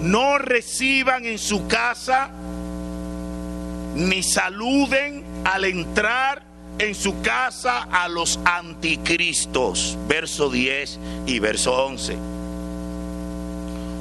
no 0.00 0.38
reciban 0.38 1.26
en 1.26 1.38
su 1.38 1.66
casa 1.66 2.30
ni 3.94 4.22
saluden 4.22 5.24
al 5.44 5.64
entrar 5.64 6.42
en 6.78 6.94
su 6.94 7.20
casa 7.20 7.82
a 7.90 8.08
los 8.08 8.38
anticristos. 8.44 9.96
Verso 10.06 10.50
10 10.50 10.98
y 11.26 11.38
verso 11.40 11.86
11. 11.86 12.16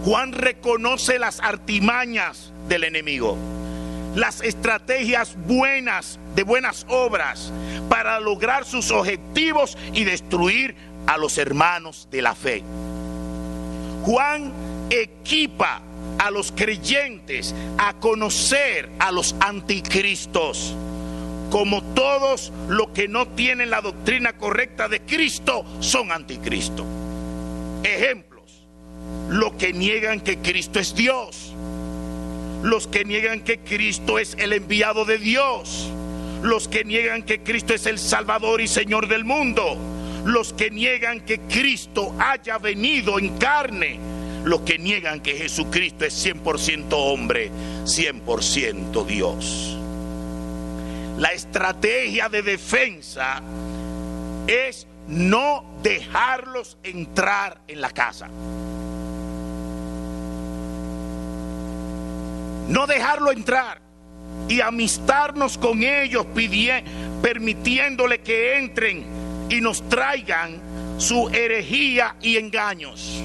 Juan 0.06 0.32
reconoce 0.32 1.20
las 1.20 1.40
artimañas 1.40 2.54
del 2.70 2.84
enemigo, 2.84 3.38
las 4.16 4.42
estrategias 4.42 5.36
buenas 5.48 6.20
de 6.36 6.44
buenas 6.44 6.86
obras 6.88 7.52
para 7.90 8.20
lograr 8.20 8.64
sus 8.64 8.92
objetivos 8.92 9.78
y 9.94 10.04
destruir 10.04 10.76
a 11.08 11.18
los 11.18 11.38
hermanos 11.38 12.08
de 12.12 12.22
la 12.22 12.36
fe. 12.36 12.64
Juan 14.06 14.54
equipa 14.90 15.82
a 16.20 16.32
los 16.32 16.52
creyentes 16.52 17.54
a 17.78 17.94
conocer 17.94 18.90
a 19.00 19.12
los 19.12 19.36
anticristos. 19.40 20.76
Como 21.50 21.82
todos 21.94 22.52
los 22.68 22.90
que 22.90 23.08
no 23.08 23.28
tienen 23.28 23.70
la 23.70 23.82
doctrina 23.82 24.34
correcta 24.34 24.90
de 24.90 25.02
Cristo 25.02 25.64
son 25.80 26.12
anticristo. 26.12 26.86
Ejemplos, 27.84 28.68
los 29.30 29.54
que 29.54 29.72
niegan 29.72 30.20
que 30.20 30.40
Cristo 30.40 30.80
es 30.80 30.94
Dios, 30.94 31.54
los 32.64 32.88
que 32.88 33.06
niegan 33.06 33.42
que 33.42 33.60
Cristo 33.60 34.20
es 34.20 34.36
el 34.40 34.52
enviado 34.52 35.06
de 35.06 35.18
Dios, 35.20 35.90
los 36.42 36.68
que 36.68 36.84
niegan 36.84 37.24
que 37.24 37.42
Cristo 37.44 37.74
es 37.74 37.86
el 37.86 37.98
Salvador 37.98 38.60
y 38.60 38.68
Señor 38.68 39.08
del 39.08 39.24
mundo, 39.24 39.78
los 40.26 40.52
que 40.52 40.70
niegan 40.70 41.22
que 41.22 41.40
Cristo 41.40 42.14
haya 42.20 42.58
venido 42.58 43.20
en 43.20 43.38
carne 43.38 44.00
los 44.48 44.62
que 44.62 44.78
niegan 44.78 45.20
que 45.20 45.36
Jesucristo 45.36 46.06
es 46.06 46.26
100% 46.26 46.88
hombre, 46.92 47.52
100% 47.84 49.06
Dios. 49.06 49.78
La 51.18 51.30
estrategia 51.30 52.30
de 52.30 52.42
defensa 52.42 53.42
es 54.48 54.88
no 55.08 55.66
dejarlos 55.84 56.78
entrar 56.84 57.62
en 57.68 57.82
la 57.82 57.90
casa. 57.90 58.30
No 62.70 62.86
dejarlo 62.88 63.32
entrar 63.32 63.82
y 64.48 64.62
amistarnos 64.62 65.58
con 65.58 65.84
ellos 65.84 66.26
permitiéndole 67.22 68.22
que 68.22 68.58
entren 68.58 69.06
y 69.50 69.62
nos 69.62 69.88
traigan 69.90 70.62
su 70.98 71.30
herejía 71.30 72.16
y 72.22 72.38
engaños 72.38 73.24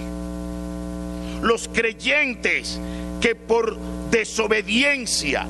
los 1.42 1.68
creyentes 1.68 2.80
que 3.20 3.34
por 3.34 3.76
desobediencia 4.10 5.46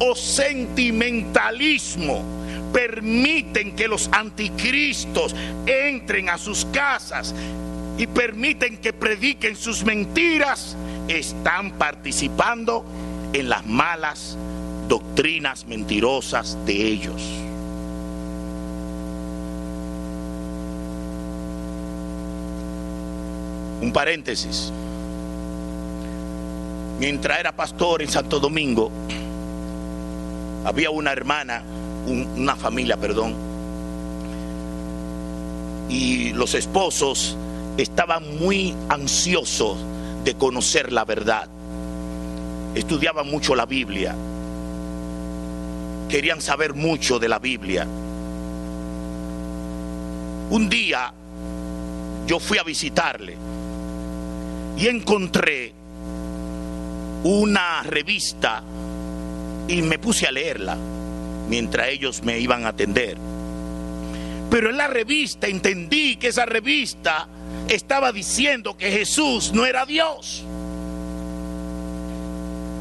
o 0.00 0.14
sentimentalismo 0.14 2.22
permiten 2.72 3.74
que 3.74 3.88
los 3.88 4.10
anticristos 4.12 5.34
entren 5.66 6.28
a 6.28 6.36
sus 6.36 6.66
casas 6.66 7.34
y 7.96 8.06
permiten 8.06 8.76
que 8.76 8.92
prediquen 8.92 9.56
sus 9.56 9.82
mentiras, 9.84 10.76
están 11.08 11.72
participando 11.72 12.84
en 13.32 13.48
las 13.48 13.64
malas 13.64 14.36
doctrinas 14.88 15.64
mentirosas 15.66 16.58
de 16.66 16.74
ellos. 16.74 17.22
Un 23.80 23.92
paréntesis 23.92 24.72
mientras 26.98 27.40
era 27.40 27.54
pastor 27.54 28.02
en 28.02 28.08
Santo 28.08 28.40
Domingo, 28.40 28.90
había 30.64 30.90
una 30.90 31.12
hermana, 31.12 31.62
una 32.06 32.56
familia, 32.56 32.96
perdón, 32.96 33.34
y 35.88 36.32
los 36.32 36.54
esposos 36.54 37.36
estaban 37.76 38.38
muy 38.38 38.74
ansiosos 38.88 39.78
de 40.24 40.34
conocer 40.34 40.92
la 40.92 41.04
verdad. 41.04 41.48
Estudiaban 42.74 43.30
mucho 43.30 43.54
la 43.54 43.66
Biblia, 43.66 44.14
querían 46.08 46.40
saber 46.40 46.74
mucho 46.74 47.18
de 47.18 47.28
la 47.28 47.38
Biblia. 47.38 47.86
Un 50.50 50.68
día 50.68 51.12
yo 52.26 52.38
fui 52.38 52.58
a 52.58 52.62
visitarle 52.62 53.36
y 54.76 54.88
encontré 54.88 55.75
una 57.26 57.82
revista 57.82 58.62
y 59.66 59.82
me 59.82 59.98
puse 59.98 60.28
a 60.28 60.30
leerla 60.30 60.76
mientras 61.48 61.88
ellos 61.88 62.22
me 62.22 62.38
iban 62.38 62.64
a 62.64 62.68
atender. 62.68 63.18
Pero 64.48 64.70
en 64.70 64.76
la 64.76 64.86
revista 64.86 65.48
entendí 65.48 66.16
que 66.16 66.28
esa 66.28 66.46
revista 66.46 67.26
estaba 67.68 68.12
diciendo 68.12 68.76
que 68.76 68.92
Jesús 68.92 69.52
no 69.52 69.66
era 69.66 69.84
Dios. 69.86 70.44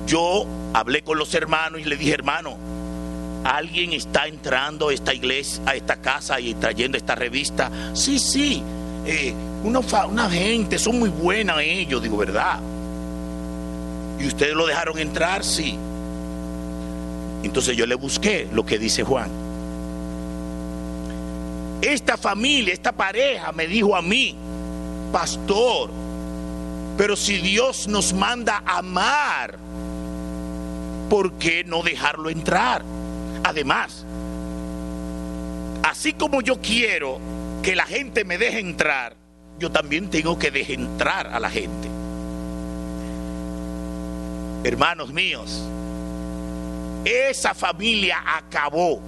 Yo 0.05 0.45
hablé 0.73 1.01
con 1.01 1.17
los 1.17 1.34
hermanos 1.34 1.81
y 1.81 1.86
le 1.86 1.97
dije, 1.97 2.13
hermano, 2.13 2.55
alguien 3.43 3.93
está 3.93 4.27
entrando 4.27 4.89
a 4.89 4.93
esta 4.93 5.12
iglesia, 5.12 5.63
a 5.65 5.73
esta 5.73 5.95
casa 5.95 6.39
y 6.39 6.53
trayendo 6.53 6.99
esta 6.99 7.15
revista. 7.15 7.71
Sí, 7.95 8.19
sí, 8.19 8.62
eh, 9.08 9.34
una, 9.63 9.79
una 9.79 10.29
gente, 10.29 10.77
son 10.77 10.99
muy 10.99 11.10
buenas 11.10 11.58
ellos, 11.62 12.03
digo, 12.03 12.17
¿verdad? 12.17 12.60
¿Y 14.19 14.28
ustedes 14.28 14.54
lo 14.54 14.65
dejaron 14.65 14.97
entrar? 14.97 15.43
Sí. 15.43 15.78
Entonces 17.43 17.75
yo 17.78 17.86
le 17.86 17.95
busqué 17.95 18.47
lo 18.51 18.65
que 18.65 18.80
dice 18.80 19.04
Juan. 19.04 19.30
Esta 21.82 22.17
familia, 22.17 22.73
esta 22.73 22.91
pareja 22.91 23.51
me 23.51 23.67
dijo 23.67 23.95
a 23.95 24.01
mí, 24.01 24.36
pastor, 25.12 25.91
pero 26.97 27.16
si 27.16 27.38
Dios 27.38 27.88
nos 27.88 28.13
manda 28.13 28.63
amar, 28.66 29.57
¿por 31.09 31.34
qué 31.34 31.63
no 31.63 31.84
dejarlo 31.84 32.30
entrar? 32.30 32.84
Además, 33.43 34.05
así 35.84 36.13
como 36.13 36.41
yo 36.41 36.59
quiero 36.61 37.20
que 37.61 37.76
la 37.76 37.86
gente 37.86 38.26
me 38.26 38.38
deje 38.38 38.59
entrar, 38.59 39.16
yo 39.59 39.72
también 39.72 40.09
tengo 40.09 40.39
que 40.39 40.49
dejar 40.49 40.76
entrar 40.76 41.28
a 41.28 41.39
la 41.39 41.49
gente 41.49 41.95
hermanos 44.66 45.13
míos, 45.13 45.61
esa 47.05 47.53
familia 47.53 48.18
acabó, 48.26 48.99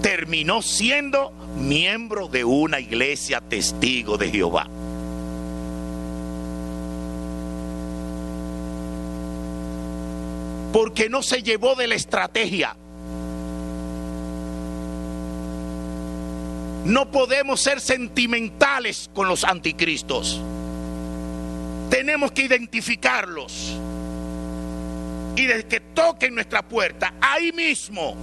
terminó 0.00 0.62
siendo 0.62 1.32
miembro 1.58 2.28
de 2.28 2.44
una 2.44 2.80
iglesia 2.80 3.42
testigo 3.42 4.16
de 4.16 4.30
Jehová. 4.30 4.66
Porque 10.72 11.10
no 11.10 11.22
se 11.22 11.42
llevó 11.42 11.74
de 11.74 11.86
la 11.86 11.96
estrategia. 11.96 12.74
No 16.86 17.10
podemos 17.10 17.60
ser 17.60 17.80
sentimentales 17.80 19.10
con 19.12 19.28
los 19.28 19.44
anticristos. 19.44 20.40
tenemos 21.90 22.32
que 22.32 22.42
identificarlos. 22.44 23.76
Y 25.40 25.46
desde 25.46 25.64
que 25.64 25.80
toquen 25.80 26.34
nuestra 26.34 26.60
puerta, 26.60 27.14
ahí 27.18 27.50
mismo, 27.52 28.14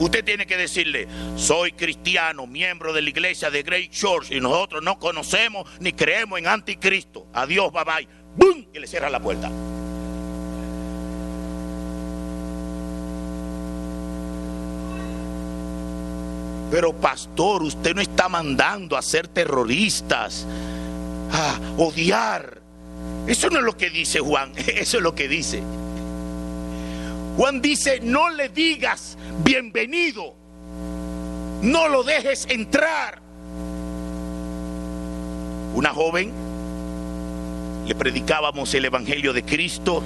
usted 0.00 0.24
tiene 0.24 0.48
que 0.48 0.56
decirle, 0.56 1.06
soy 1.36 1.70
cristiano, 1.70 2.44
miembro 2.48 2.92
de 2.92 3.02
la 3.02 3.08
iglesia 3.08 3.52
de 3.52 3.62
Great 3.62 3.92
Church, 3.92 4.32
y 4.32 4.40
nosotros 4.40 4.82
no 4.82 4.98
conocemos 4.98 5.70
ni 5.78 5.92
creemos 5.92 6.40
en 6.40 6.48
anticristo. 6.48 7.28
Adiós, 7.32 7.70
bye 7.72 7.84
bye. 7.84 8.08
¡Bum! 8.34 8.66
Y 8.74 8.80
le 8.80 8.88
cierra 8.88 9.08
la 9.08 9.20
puerta. 9.20 9.48
Pero 16.72 16.92
pastor, 16.94 17.62
usted 17.62 17.94
no 17.94 18.00
está 18.00 18.28
mandando 18.28 18.96
a 18.96 19.02
ser 19.02 19.28
terroristas, 19.28 20.44
a 21.30 21.60
odiar. 21.78 22.60
Eso 23.28 23.50
no 23.50 23.60
es 23.60 23.64
lo 23.64 23.76
que 23.76 23.88
dice 23.88 24.18
Juan, 24.18 24.50
eso 24.56 24.96
es 24.96 25.02
lo 25.04 25.14
que 25.14 25.28
dice. 25.28 25.62
Juan 27.36 27.60
dice, 27.60 28.00
no 28.00 28.30
le 28.30 28.48
digas 28.48 29.18
bienvenido, 29.44 30.34
no 31.60 31.88
lo 31.88 32.02
dejes 32.02 32.46
entrar. 32.48 33.20
Una 35.74 35.90
joven, 35.90 36.32
le 37.86 37.94
predicábamos 37.94 38.72
el 38.74 38.86
Evangelio 38.86 39.34
de 39.34 39.44
Cristo 39.44 40.02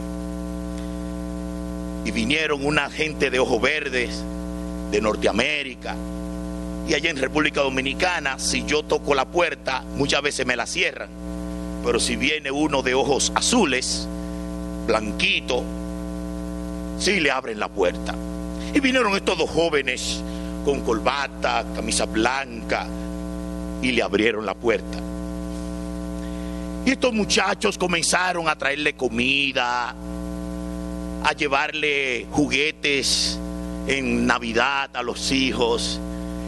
y 2.05 2.11
vinieron 2.11 2.67
una 2.67 2.91
gente 2.91 3.31
de 3.31 3.39
ojos 3.39 3.63
verdes 3.63 4.25
de 4.91 5.01
Norteamérica, 5.01 5.95
y 6.89 6.95
allá 6.95 7.11
en 7.11 7.17
República 7.19 7.61
Dominicana, 7.61 8.41
si 8.41 8.65
yo 8.65 8.83
toco 8.83 9.15
la 9.15 9.27
puerta, 9.27 9.85
muchas 9.95 10.23
veces 10.23 10.45
me 10.45 10.57
la 10.57 10.67
cierran. 10.67 11.09
Pero 11.85 12.01
si 12.01 12.17
viene 12.17 12.51
uno 12.51 12.83
de 12.83 12.95
ojos 12.95 13.31
azules, 13.37 14.09
blanquito, 14.89 15.63
sí 17.01 17.19
le 17.19 17.33
abren 17.33 17.59
la 17.59 17.69
puerta. 17.69 18.15
Y 18.73 18.79
vinieron 18.79 19.17
estos 19.17 19.37
dos 19.37 19.51
jóvenes 19.51 20.23
con 20.65 20.83
corbata, 20.83 21.65
camisa 21.75 22.07
blanca, 22.07 22.87
y 23.83 23.91
le 23.91 24.03
abrieron 24.03 24.47
la 24.47 24.55
puerta. 24.55 24.99
Y 26.85 26.91
estos 26.91 27.13
muchachos 27.13 27.77
comenzaron 27.77 28.49
a 28.49 28.57
traerle 28.57 28.95
comida, 28.95 29.95
a 31.25 31.33
llevarle 31.33 32.27
juguetes 32.31 33.39
en 33.87 34.27
Navidad 34.27 34.91
a 34.95 35.03
los 35.03 35.33
hijos. 35.33 36.01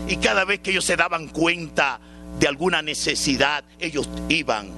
Y 0.09 0.17
cada 0.17 0.45
vez 0.45 0.61
que 0.61 0.71
ellos 0.71 0.85
se 0.85 0.97
daban 0.97 1.29
cuenta 1.29 2.01
de 2.39 2.49
alguna 2.49 2.83
necesidad, 2.83 3.65
ellos 3.79 4.09
iban 4.29 4.69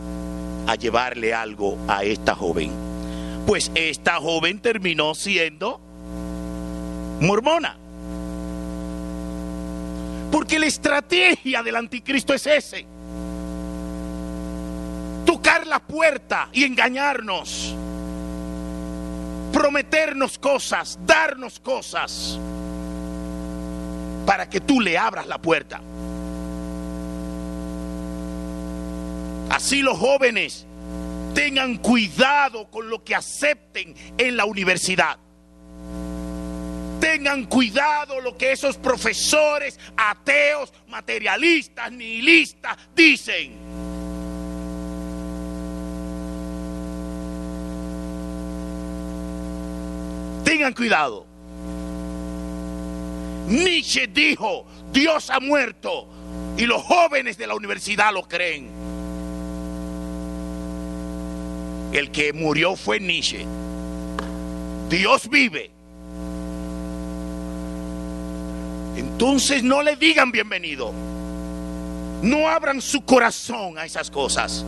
a 0.66 0.76
llevarle 0.76 1.34
algo 1.34 1.78
a 1.88 2.04
esta 2.04 2.34
joven. 2.34 2.93
Pues 3.46 3.70
esta 3.74 4.16
joven 4.16 4.60
terminó 4.60 5.14
siendo 5.14 5.80
mormona. 7.20 7.76
Porque 10.30 10.58
la 10.58 10.66
estrategia 10.66 11.62
del 11.62 11.76
anticristo 11.76 12.34
es 12.34 12.46
ese. 12.46 12.86
Tocar 15.26 15.66
la 15.66 15.78
puerta 15.78 16.48
y 16.52 16.64
engañarnos. 16.64 17.74
Prometernos 19.52 20.38
cosas, 20.38 20.98
darnos 21.06 21.60
cosas 21.60 22.38
para 24.26 24.48
que 24.48 24.60
tú 24.60 24.80
le 24.80 24.98
abras 24.98 25.26
la 25.26 25.38
puerta. 25.38 25.80
Así 29.50 29.82
los 29.82 29.96
jóvenes 29.98 30.66
tengan 31.34 31.76
cuidado 31.78 32.70
con 32.70 32.88
lo 32.88 33.02
que 33.04 33.14
acepten 33.14 33.94
en 34.16 34.36
la 34.36 34.44
universidad. 34.44 35.18
Tengan 37.00 37.44
cuidado 37.44 38.20
lo 38.20 38.36
que 38.38 38.52
esos 38.52 38.78
profesores 38.78 39.78
ateos, 39.96 40.72
materialistas, 40.88 41.92
nihilistas 41.92 42.78
dicen. 42.94 43.52
Tengan 50.44 50.72
cuidado. 50.72 51.26
Nietzsche 53.48 54.06
dijo, 54.06 54.66
Dios 54.92 55.28
ha 55.28 55.40
muerto 55.40 56.08
y 56.56 56.64
los 56.64 56.82
jóvenes 56.82 57.36
de 57.36 57.46
la 57.46 57.54
universidad 57.54 58.14
lo 58.14 58.22
creen. 58.26 58.93
El 61.94 62.10
que 62.10 62.32
murió 62.32 62.74
fue 62.74 62.98
Nietzsche. 62.98 63.46
Dios 64.90 65.30
vive. 65.30 65.70
Entonces 68.96 69.62
no 69.62 69.80
le 69.80 69.94
digan 69.94 70.32
bienvenido. 70.32 70.92
No 72.20 72.48
abran 72.48 72.82
su 72.82 73.02
corazón 73.02 73.78
a 73.78 73.84
esas 73.84 74.10
cosas. 74.10 74.64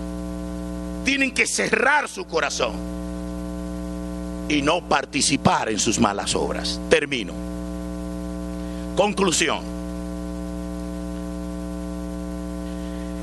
Tienen 1.04 1.32
que 1.32 1.48
cerrar 1.48 2.08
su 2.08 2.26
corazón 2.26 2.74
y 4.48 4.62
no 4.62 4.88
participar 4.88 5.68
en 5.68 5.80
sus 5.80 5.98
malas 5.98 6.36
obras. 6.36 6.80
Termino. 6.88 7.32
Conclusión. 8.96 9.62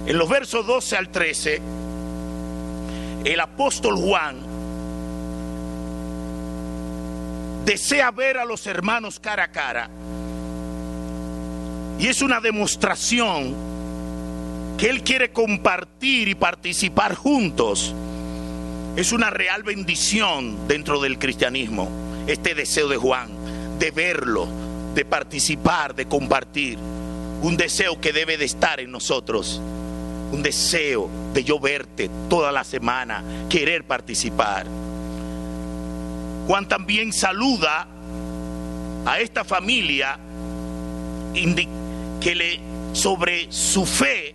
En 0.05 0.17
los 0.17 0.27
versos 0.27 0.67
12 0.67 0.97
al 0.97 1.07
13, 1.07 1.61
el 3.24 3.39
apóstol 3.39 3.95
Juan 3.95 4.38
desea 7.65 8.11
ver 8.11 8.38
a 8.38 8.45
los 8.45 8.67
hermanos 8.67 9.19
cara 9.19 9.45
a 9.45 9.51
cara. 9.51 9.89
Y 11.99 12.07
es 12.07 12.21
una 12.21 12.41
demostración 12.41 13.55
que 14.78 14.89
él 14.89 15.03
quiere 15.03 15.32
compartir 15.32 16.28
y 16.28 16.36
participar 16.36 17.15
juntos. 17.15 17.95
Es 18.95 19.11
una 19.11 19.30
real 19.30 19.63
bendición 19.63 20.67
dentro 20.67 20.99
del 21.01 21.17
cristianismo, 21.17 21.89
este 22.28 22.53
deseo 22.53 22.88
de 22.89 22.97
Juan, 22.97 23.30
de 23.80 23.91
verlo, 23.91 24.47
de 24.93 25.05
participar, 25.05 25.95
de 25.95 26.07
compartir. 26.07 26.78
Un 27.41 27.57
deseo 27.57 27.99
que 27.99 28.13
debe 28.13 28.38
de 28.38 28.45
estar 28.45 28.80
en 28.80 28.91
nosotros. 28.91 29.61
Un 30.34 30.41
deseo 30.41 31.09
de 31.34 31.43
yo 31.43 31.59
verte 31.59 32.09
toda 32.27 32.51
la 32.51 32.63
semana, 32.63 33.23
querer 33.49 33.86
participar. 33.86 34.65
Juan 36.47 36.67
también 36.67 37.13
saluda 37.13 37.88
a 39.05 39.19
esta 39.19 39.43
familia 39.43 40.17
que 42.19 42.36
le 42.36 42.59
sobre 42.93 43.51
su 43.51 43.86
fe 43.86 44.34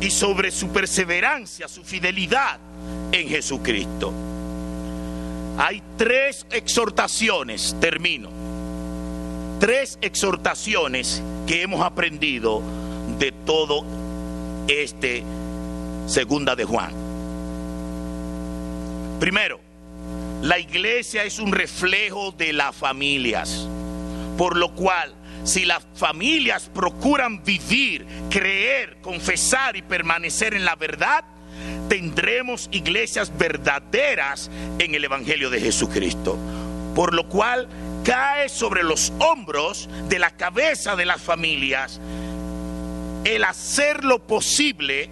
y 0.00 0.10
sobre 0.10 0.50
su 0.50 0.68
perseverancia, 0.68 1.68
su 1.68 1.84
fidelidad 1.84 2.58
en 3.12 3.28
Jesucristo. 3.28 4.12
Hay 5.58 5.82
tres 5.96 6.46
exhortaciones, 6.50 7.76
termino 7.80 8.30
tres 9.58 9.98
exhortaciones 10.00 11.22
que 11.46 11.62
hemos 11.62 11.84
aprendido 11.84 12.62
de 13.18 13.32
todo 13.32 13.84
este 14.68 15.24
segunda 16.06 16.54
de 16.54 16.64
Juan. 16.64 16.92
Primero, 19.18 19.60
la 20.42 20.58
iglesia 20.58 21.24
es 21.24 21.38
un 21.38 21.52
reflejo 21.52 22.32
de 22.32 22.52
las 22.52 22.76
familias, 22.76 23.66
por 24.36 24.56
lo 24.56 24.74
cual 24.74 25.14
si 25.44 25.64
las 25.64 25.86
familias 25.94 26.70
procuran 26.72 27.42
vivir, 27.42 28.06
creer, 28.30 28.98
confesar 29.00 29.76
y 29.76 29.82
permanecer 29.82 30.54
en 30.54 30.64
la 30.64 30.76
verdad, 30.76 31.24
tendremos 31.88 32.68
iglesias 32.70 33.32
verdaderas 33.36 34.50
en 34.78 34.94
el 34.94 35.04
Evangelio 35.04 35.50
de 35.50 35.60
Jesucristo. 35.60 36.36
Por 36.94 37.14
lo 37.14 37.28
cual 37.28 37.68
cae 38.04 38.48
sobre 38.48 38.82
los 38.82 39.12
hombros 39.18 39.88
de 40.08 40.18
la 40.18 40.30
cabeza 40.30 40.96
de 40.96 41.06
las 41.06 41.20
familias 41.20 42.00
el 43.34 43.44
hacer 43.44 44.04
lo 44.04 44.20
posible 44.20 45.10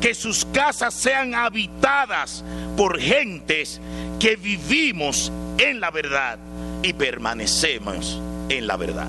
que 0.00 0.14
sus 0.14 0.44
casas 0.44 0.94
sean 0.94 1.34
habitadas 1.34 2.44
por 2.76 3.00
gentes 3.00 3.80
que 4.20 4.36
vivimos 4.36 5.32
en 5.58 5.80
la 5.80 5.90
verdad 5.90 6.38
y 6.82 6.92
permanecemos 6.92 8.20
en 8.48 8.68
la 8.68 8.76
verdad. 8.76 9.08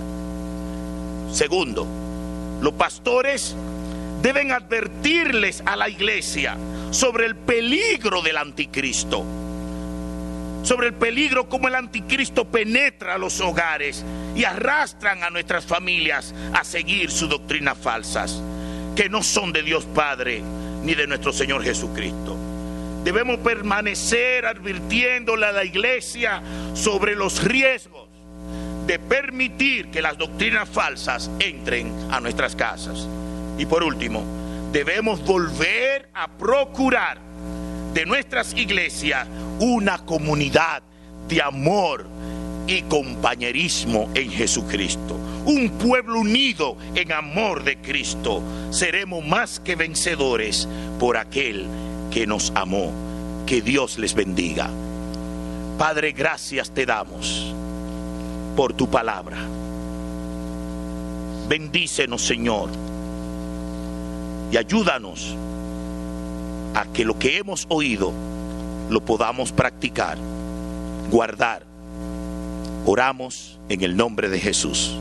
Segundo, 1.31 1.85
los 2.61 2.73
pastores 2.73 3.55
deben 4.23 4.51
advertirles 4.51 5.61
a 5.67 5.75
la 5.75 5.87
iglesia 5.87 6.57
sobre 6.89 7.27
el 7.27 7.35
peligro 7.35 8.23
del 8.23 8.37
anticristo 8.37 9.23
sobre 10.63 10.87
el 10.87 10.93
peligro 10.93 11.47
como 11.49 11.67
el 11.67 11.75
anticristo 11.75 12.45
penetra 12.45 13.15
a 13.15 13.17
los 13.17 13.39
hogares 13.41 14.03
y 14.35 14.43
arrastran 14.43 15.23
a 15.23 15.29
nuestras 15.29 15.65
familias 15.65 16.33
a 16.53 16.63
seguir 16.63 17.11
sus 17.11 17.29
doctrinas 17.29 17.77
falsas, 17.77 18.41
que 18.95 19.09
no 19.09 19.23
son 19.23 19.53
de 19.53 19.63
Dios 19.63 19.85
Padre 19.85 20.41
ni 20.83 20.95
de 20.95 21.07
nuestro 21.07 21.33
Señor 21.33 21.63
Jesucristo. 21.63 22.37
Debemos 23.03 23.37
permanecer 23.37 24.45
advirtiéndole 24.45 25.45
a 25.45 25.51
la 25.51 25.63
iglesia 25.63 26.41
sobre 26.73 27.15
los 27.15 27.43
riesgos 27.43 28.09
de 28.85 28.99
permitir 28.99 29.89
que 29.91 30.01
las 30.01 30.17
doctrinas 30.17 30.67
falsas 30.67 31.29
entren 31.39 31.93
a 32.11 32.19
nuestras 32.19 32.55
casas. 32.55 33.07
Y 33.57 33.65
por 33.65 33.83
último, 33.83 34.23
debemos 34.71 35.23
volver 35.23 36.09
a 36.13 36.27
procurar 36.27 37.19
de 37.93 38.05
nuestras 38.05 38.53
iglesias 38.53 39.27
una 39.59 40.05
comunidad 40.05 40.83
de 41.27 41.41
amor 41.41 42.05
y 42.67 42.83
compañerismo 42.83 44.09
en 44.13 44.29
Jesucristo. 44.29 45.15
Un 45.45 45.71
pueblo 45.71 46.19
unido 46.19 46.77
en 46.93 47.11
amor 47.11 47.63
de 47.63 47.77
Cristo. 47.77 48.43
Seremos 48.69 49.25
más 49.25 49.59
que 49.59 49.75
vencedores 49.75 50.67
por 50.99 51.17
aquel 51.17 51.65
que 52.11 52.27
nos 52.27 52.51
amó. 52.55 52.91
Que 53.47 53.61
Dios 53.61 53.97
les 53.97 54.13
bendiga. 54.13 54.69
Padre, 55.79 56.11
gracias 56.11 56.71
te 56.71 56.85
damos 56.85 57.53
por 58.55 58.73
tu 58.73 58.87
palabra. 58.89 59.37
Bendícenos, 61.47 62.21
Señor, 62.21 62.69
y 64.51 64.57
ayúdanos 64.57 65.35
a 66.73 66.85
que 66.85 67.05
lo 67.05 67.17
que 67.17 67.37
hemos 67.37 67.65
oído 67.69 68.13
lo 68.89 69.01
podamos 69.05 69.51
practicar, 69.51 70.17
guardar. 71.11 71.65
Oramos 72.85 73.59
en 73.69 73.83
el 73.83 73.95
nombre 73.95 74.29
de 74.29 74.39
Jesús. 74.39 74.99